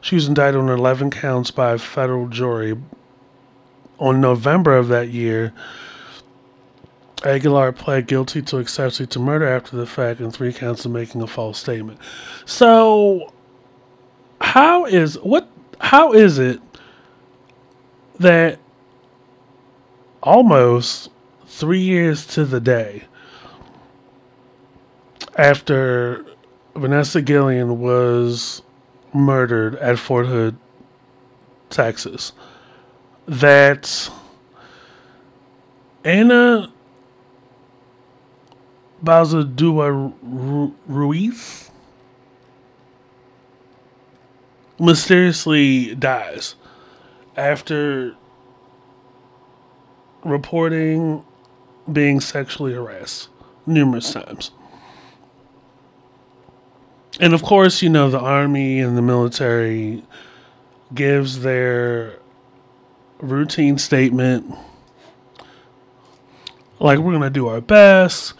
[0.00, 2.76] she was indicted on 11 counts by a federal jury.
[3.98, 5.52] On November of that year,
[7.24, 11.22] Aguilar pled guilty to accessory to murder after the fact and three counts of making
[11.22, 11.98] a false statement.
[12.44, 13.32] So,
[14.40, 15.48] how is what?
[15.80, 16.60] How is it
[18.18, 18.58] that
[20.22, 21.10] almost
[21.46, 23.04] three years to the day
[25.36, 26.24] after
[26.76, 28.62] Vanessa Guillen was
[29.12, 30.56] murdered at Fort Hood,
[31.70, 32.32] Texas,
[33.26, 34.10] that
[36.04, 36.72] Anna
[39.02, 40.12] Basaldua
[40.86, 41.70] Ruiz
[44.78, 46.54] mysteriously dies
[47.36, 48.14] after
[50.24, 51.24] reporting
[51.92, 53.28] being sexually harassed
[53.66, 54.50] numerous times.
[57.20, 60.02] And of course, you know, the army and the military
[60.94, 62.18] gives their
[63.20, 64.52] routine statement
[66.80, 68.34] like we're going to do our best.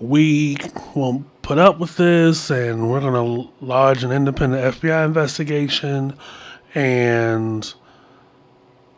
[0.00, 0.56] We
[0.94, 6.16] won't put up with this and we're going to lodge an independent FBI investigation
[6.74, 7.74] and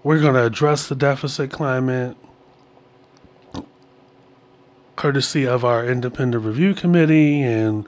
[0.05, 2.17] we're going to address the deficit climate
[4.97, 7.87] courtesy of our independent review committee and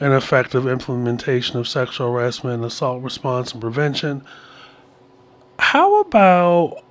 [0.00, 4.22] an effective implementation of sexual harassment and assault response and prevention.
[5.58, 6.84] How about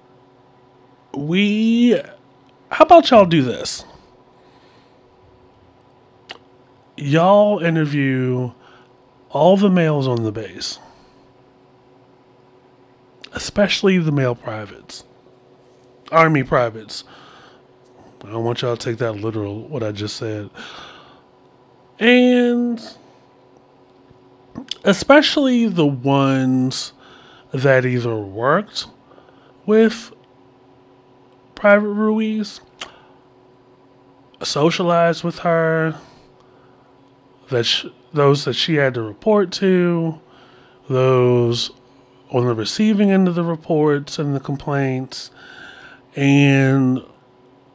[1.13, 2.01] we
[2.71, 3.83] how about y'all do this?
[7.01, 8.51] Y'all interview
[9.29, 10.79] all the males on the base,
[13.33, 15.03] especially the male privates,
[16.11, 17.03] army privates
[18.25, 20.49] I don't want y'all to take that literal, what I just said.
[21.99, 22.81] And
[24.83, 26.91] especially the ones
[27.53, 28.87] that either worked
[29.65, 30.11] with
[31.55, 32.59] Private Ruiz,
[34.43, 35.99] socialized with her,
[37.49, 40.19] that sh- those that she had to report to,
[40.89, 41.71] those
[42.31, 45.31] on the receiving end of the reports and the complaints,
[46.15, 47.03] and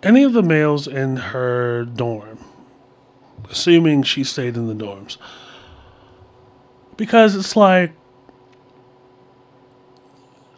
[0.03, 2.39] any of the males in her dorm,
[3.51, 5.17] assuming she stayed in the dorms.
[6.97, 7.93] Because it's like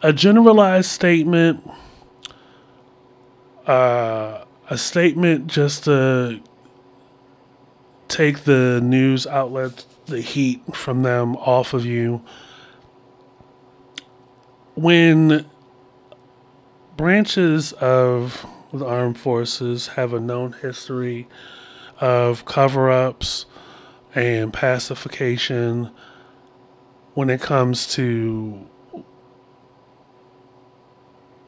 [0.03, 1.67] a generalized statement
[3.67, 6.39] uh, a statement just to
[8.07, 12.21] take the news outlet, the heat from them off of you.
[14.75, 15.45] When
[16.95, 21.27] branches of the armed forces have a known history
[21.99, 23.45] of cover ups
[24.13, 25.91] and pacification
[27.13, 28.67] when it comes to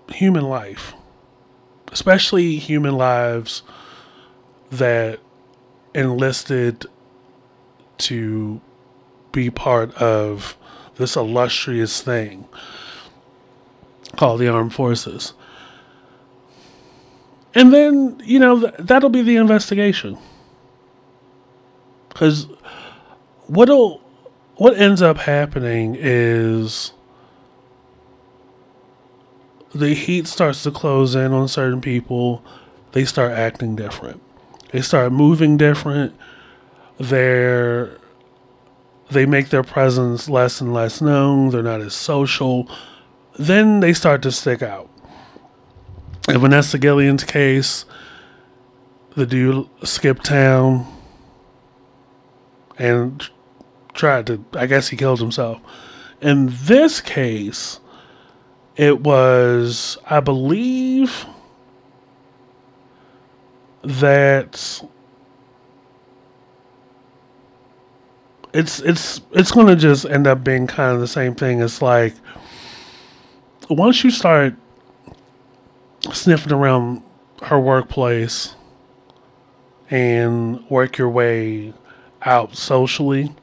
[0.10, 0.94] human life,
[1.92, 3.64] especially human lives
[4.72, 5.20] that
[5.94, 6.86] enlisted
[8.00, 8.62] to
[9.32, 10.58] be part of
[10.96, 12.48] this illustrious thing
[14.18, 15.34] called the armed forces.
[17.56, 20.18] And then, you know, th- that'll be the investigation.
[22.14, 22.48] Cuz
[23.48, 24.02] what'll
[24.56, 26.92] what ends up happening is
[29.74, 32.44] the heat starts to close in on certain people.
[32.92, 34.22] They start acting different.
[34.72, 36.16] They start moving different.
[37.00, 37.98] They're
[39.10, 41.50] they make their presence less and less known.
[41.50, 42.70] They're not as social.
[43.38, 44.90] Then they start to stick out.
[46.28, 47.86] In Vanessa Guillen's case,
[49.16, 50.86] the dude skipped town
[52.78, 53.28] and
[53.94, 55.60] tried to, I guess he killed himself.
[56.22, 57.80] In this case,
[58.76, 61.26] it was, I believe,
[63.84, 64.82] that
[68.54, 71.62] it's it's it's going to just end up being kind of the same thing.
[71.62, 72.14] It's like
[73.70, 74.56] once you start
[76.12, 77.04] sniffing around
[77.44, 78.56] her workplace
[79.90, 81.74] and work your way
[82.24, 83.34] out socially,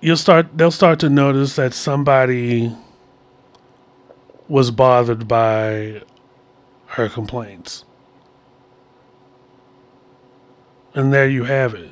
[0.00, 2.74] you'll start they'll start to notice that somebody
[4.48, 6.02] was bothered by
[6.94, 7.84] her complaints.
[10.94, 11.90] And there you have it.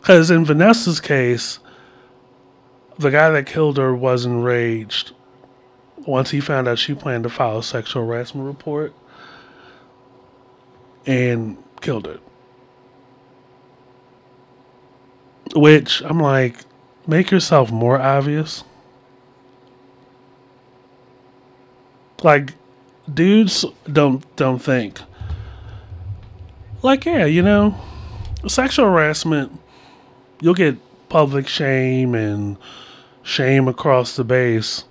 [0.00, 1.58] Because in Vanessa's case,
[2.98, 5.12] the guy that killed her was enraged
[6.06, 8.94] once he found out she planned to file a sexual harassment report
[11.04, 12.18] and killed her.
[15.54, 16.56] Which I'm like,
[17.06, 18.64] make yourself more obvious.
[22.22, 22.54] Like,
[23.14, 25.00] dudes don't don't think.
[26.82, 27.74] Like, yeah, you know,
[28.46, 29.52] sexual harassment,
[30.40, 30.76] you'll get
[31.08, 32.56] public shame and
[33.22, 34.84] shame across the base.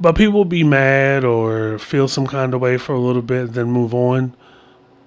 [0.00, 3.52] But people will be mad or feel some kind of way for a little bit,
[3.52, 4.34] then move on.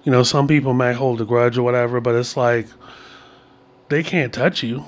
[0.04, 2.66] You know, some people might hold a grudge or whatever, but it's like
[3.88, 4.84] they can't touch you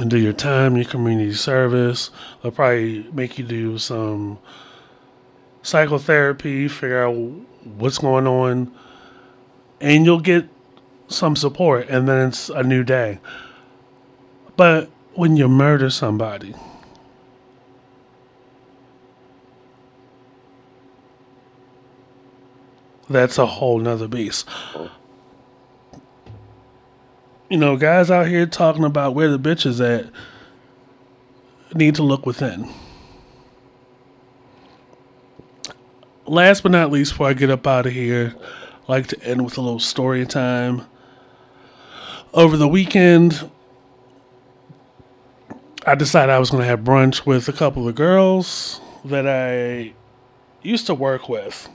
[0.00, 2.10] and do your time, your community service.
[2.42, 4.38] They'll probably make you do some
[5.62, 7.14] psychotherapy, figure out
[7.76, 8.74] what's going on,
[9.80, 10.48] and you'll get
[11.08, 13.20] some support, and then it's a new day.
[14.56, 16.54] But when you murder somebody,
[23.08, 24.48] that's a whole nother beast.
[27.54, 30.06] You know, guys out here talking about where the bitch is at
[31.72, 32.68] need to look within.
[36.26, 38.34] Last but not least, before I get up out of here,
[38.88, 40.82] I like to end with a little story time.
[42.32, 43.48] Over the weekend,
[45.86, 49.94] I decided I was going to have brunch with a couple of girls that I
[50.62, 51.68] used to work with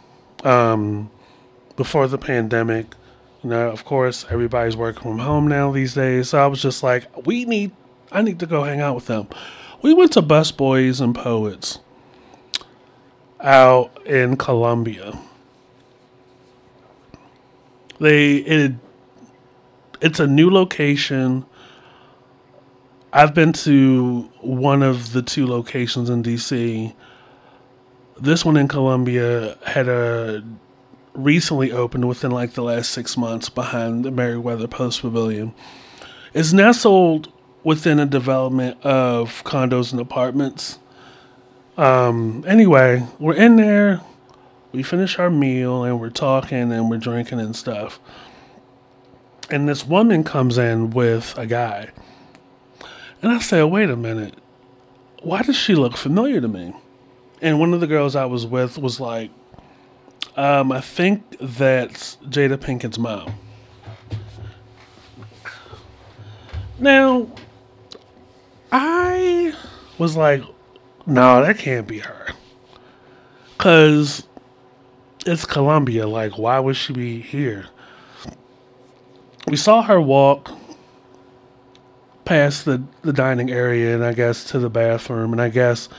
[0.44, 1.10] um,
[1.78, 2.96] before the pandemic.
[3.44, 6.30] You know, of course, everybody's working from home now these days.
[6.30, 7.72] So I was just like, we need,
[8.12, 9.28] I need to go hang out with them.
[9.82, 11.80] We went to Busboys and Poets
[13.40, 15.18] out in Columbia.
[18.00, 18.74] They, it,
[20.02, 21.46] it's a new location.
[23.14, 26.94] I've been to one of the two locations in DC.
[28.20, 30.44] This one in Columbia had a
[31.24, 35.54] recently opened within like the last six months behind the Merriweather Post Pavilion.
[36.34, 37.32] is nestled
[37.64, 40.80] within a development of condos and apartments.
[41.78, 44.02] Um, anyway, we're in there.
[44.72, 48.00] We finish our meal and we're talking and we're drinking and stuff.
[49.50, 51.90] And this woman comes in with a guy.
[53.22, 54.36] And I say, wait a minute.
[55.24, 56.74] Why does she look familiar to me?
[57.42, 59.32] And one of the girls I was with was like,
[60.40, 63.34] um, I think that's Jada Pinkett's mom.
[66.80, 67.28] Now,
[68.72, 69.54] I
[69.98, 70.42] was like,
[71.06, 72.28] no, that can't be her.
[73.58, 74.26] Because
[75.26, 76.08] it's Columbia.
[76.08, 77.66] Like, why would she be here?
[79.46, 80.52] We saw her walk
[82.24, 85.34] past the, the dining area and I guess to the bathroom.
[85.34, 85.90] And I guess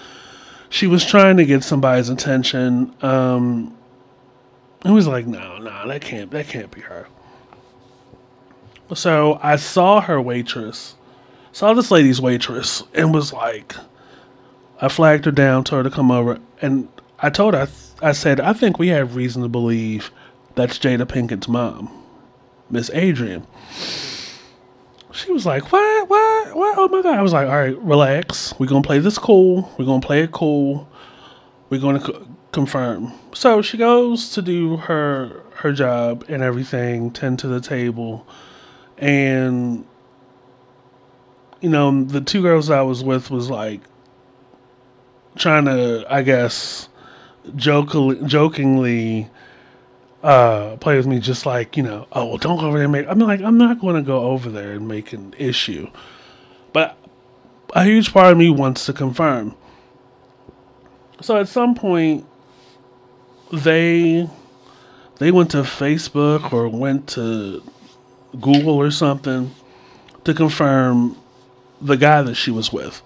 [0.70, 2.94] she was trying to get somebody's attention.
[3.02, 3.76] Um,
[4.84, 7.06] it was like, no, no, that can't, that can't be her.
[8.94, 10.96] So I saw her waitress,
[11.52, 13.76] saw this lady's waitress, and was like,
[14.80, 16.88] I flagged her down, told her to come over, and
[17.18, 17.68] I told her,
[18.02, 20.10] I said, I think we have reason to believe
[20.54, 21.90] that's Jada Pinkett's mom,
[22.70, 23.46] Miss Adrienne.
[25.12, 26.78] She was like, what, what, what?
[26.78, 27.18] Oh my God.
[27.18, 28.54] I was like, all right, relax.
[28.58, 29.72] We're going to play this cool.
[29.76, 30.88] We're going to play it cool.
[31.68, 33.12] We're going to confirm.
[33.32, 38.26] So she goes to do her her job and everything, tend to the table.
[38.98, 39.86] And
[41.60, 43.80] you know the two girls I was with was like
[45.36, 46.88] trying to I guess
[47.56, 49.30] jokingly,
[50.22, 52.92] uh, play with me just like you know oh well don't go over there and
[52.92, 55.88] make I'm like I'm not going to go over there and make an issue.
[56.72, 56.96] But
[57.74, 59.54] a huge part of me wants to confirm.
[61.20, 62.26] So at some point
[63.52, 64.28] they
[65.18, 67.62] they went to Facebook or went to
[68.40, 69.50] Google or something
[70.24, 71.16] to confirm
[71.80, 73.02] the guy that she was with.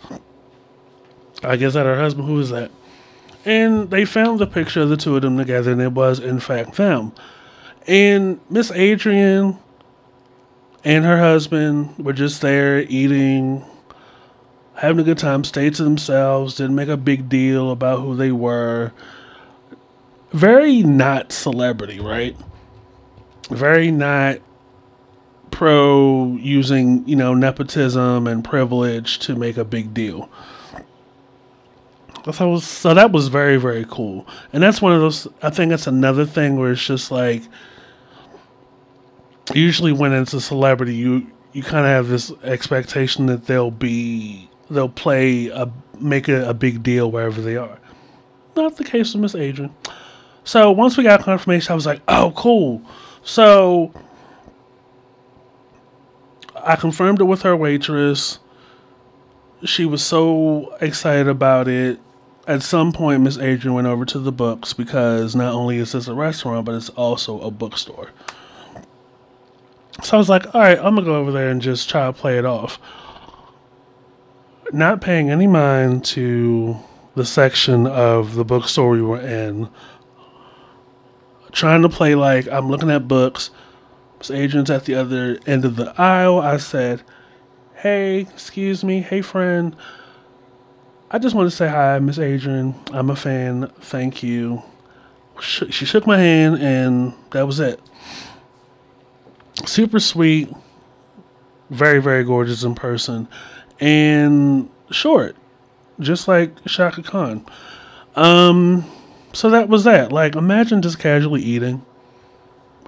[1.43, 2.71] I guess that her husband, who was that?
[3.45, 6.41] And they found the picture of the two of them together, and it was, in
[6.41, 7.13] fact, them.
[7.87, 9.59] And Miss Adrienne
[10.85, 13.65] and her husband were just there eating,
[14.77, 18.33] having a good time, stayed to themselves, didn't make a big deal about who they
[18.33, 18.93] were.
[20.35, 22.37] Very not celebrity, right?
[23.51, 24.39] Very not
[25.53, 30.29] pro using, you know, nepotism and privilege to make a big deal.
[32.33, 34.27] So, was, so that was very, very cool.
[34.53, 37.43] And that's one of those, I think that's another thing where it's just like,
[39.55, 44.51] usually when it's a celebrity, you, you kind of have this expectation that they'll be,
[44.69, 45.71] they'll play a,
[46.01, 47.79] make a, a big deal wherever they are.
[48.57, 49.73] Not the case with Miss Adrienne.
[50.45, 52.83] So once we got confirmation, I was like, oh, cool.
[53.23, 53.93] So
[56.55, 58.39] I confirmed it with her waitress.
[59.65, 61.99] She was so excited about it.
[62.47, 66.09] At some point, Miss Adrienne went over to the books because not only is this
[66.09, 68.11] a restaurant, but it's also a bookstore.
[70.03, 72.07] So I was like, all right, I'm going to go over there and just try
[72.07, 72.79] to play it off.
[74.73, 76.77] Not paying any mind to
[77.15, 79.71] the section of the bookstore we were in.
[81.55, 83.51] Trying to play like I'm looking at books
[84.29, 86.39] Miss Adrienne's at the other end of the aisle.
[86.39, 87.03] I said,
[87.75, 89.03] Hey, excuse me.
[89.03, 89.77] Hey, friend.
[91.11, 92.75] I just want to say hi, Miss Adrienne.
[92.93, 93.71] I'm a fan.
[93.81, 94.63] Thank you.
[95.41, 97.81] She shook my hand, and that was it.
[99.67, 100.49] Super sweet.
[101.71, 103.29] Very, very gorgeous in person.
[103.81, 105.37] And short.
[106.01, 107.45] Just like Chaka Khan.
[108.17, 108.91] Um,
[109.35, 110.13] so that was that.
[110.13, 111.85] Like, imagine just casually eating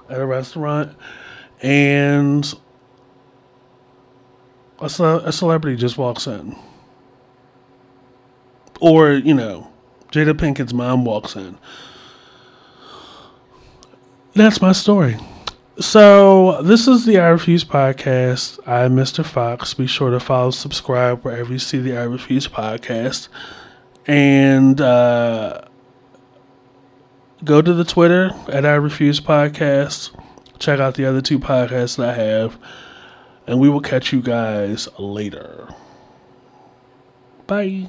[0.09, 0.95] at a restaurant
[1.61, 2.53] and
[4.79, 6.55] a, ce- a celebrity just walks in.
[8.79, 9.71] Or, you know,
[10.11, 11.57] Jada Pinkett's mom walks in.
[14.33, 15.17] That's my story.
[15.79, 18.59] So, this is the I Refuse podcast.
[18.65, 19.25] I'm Mr.
[19.25, 19.73] Fox.
[19.73, 23.27] Be sure to follow, subscribe wherever you see the I Refuse podcast.
[24.07, 25.61] And uh,
[27.43, 30.11] go to the Twitter at I Refuse Podcast
[30.59, 32.57] Check out the other two podcasts that I have.
[33.45, 35.67] And we will catch you guys later.
[37.45, 37.87] Bye.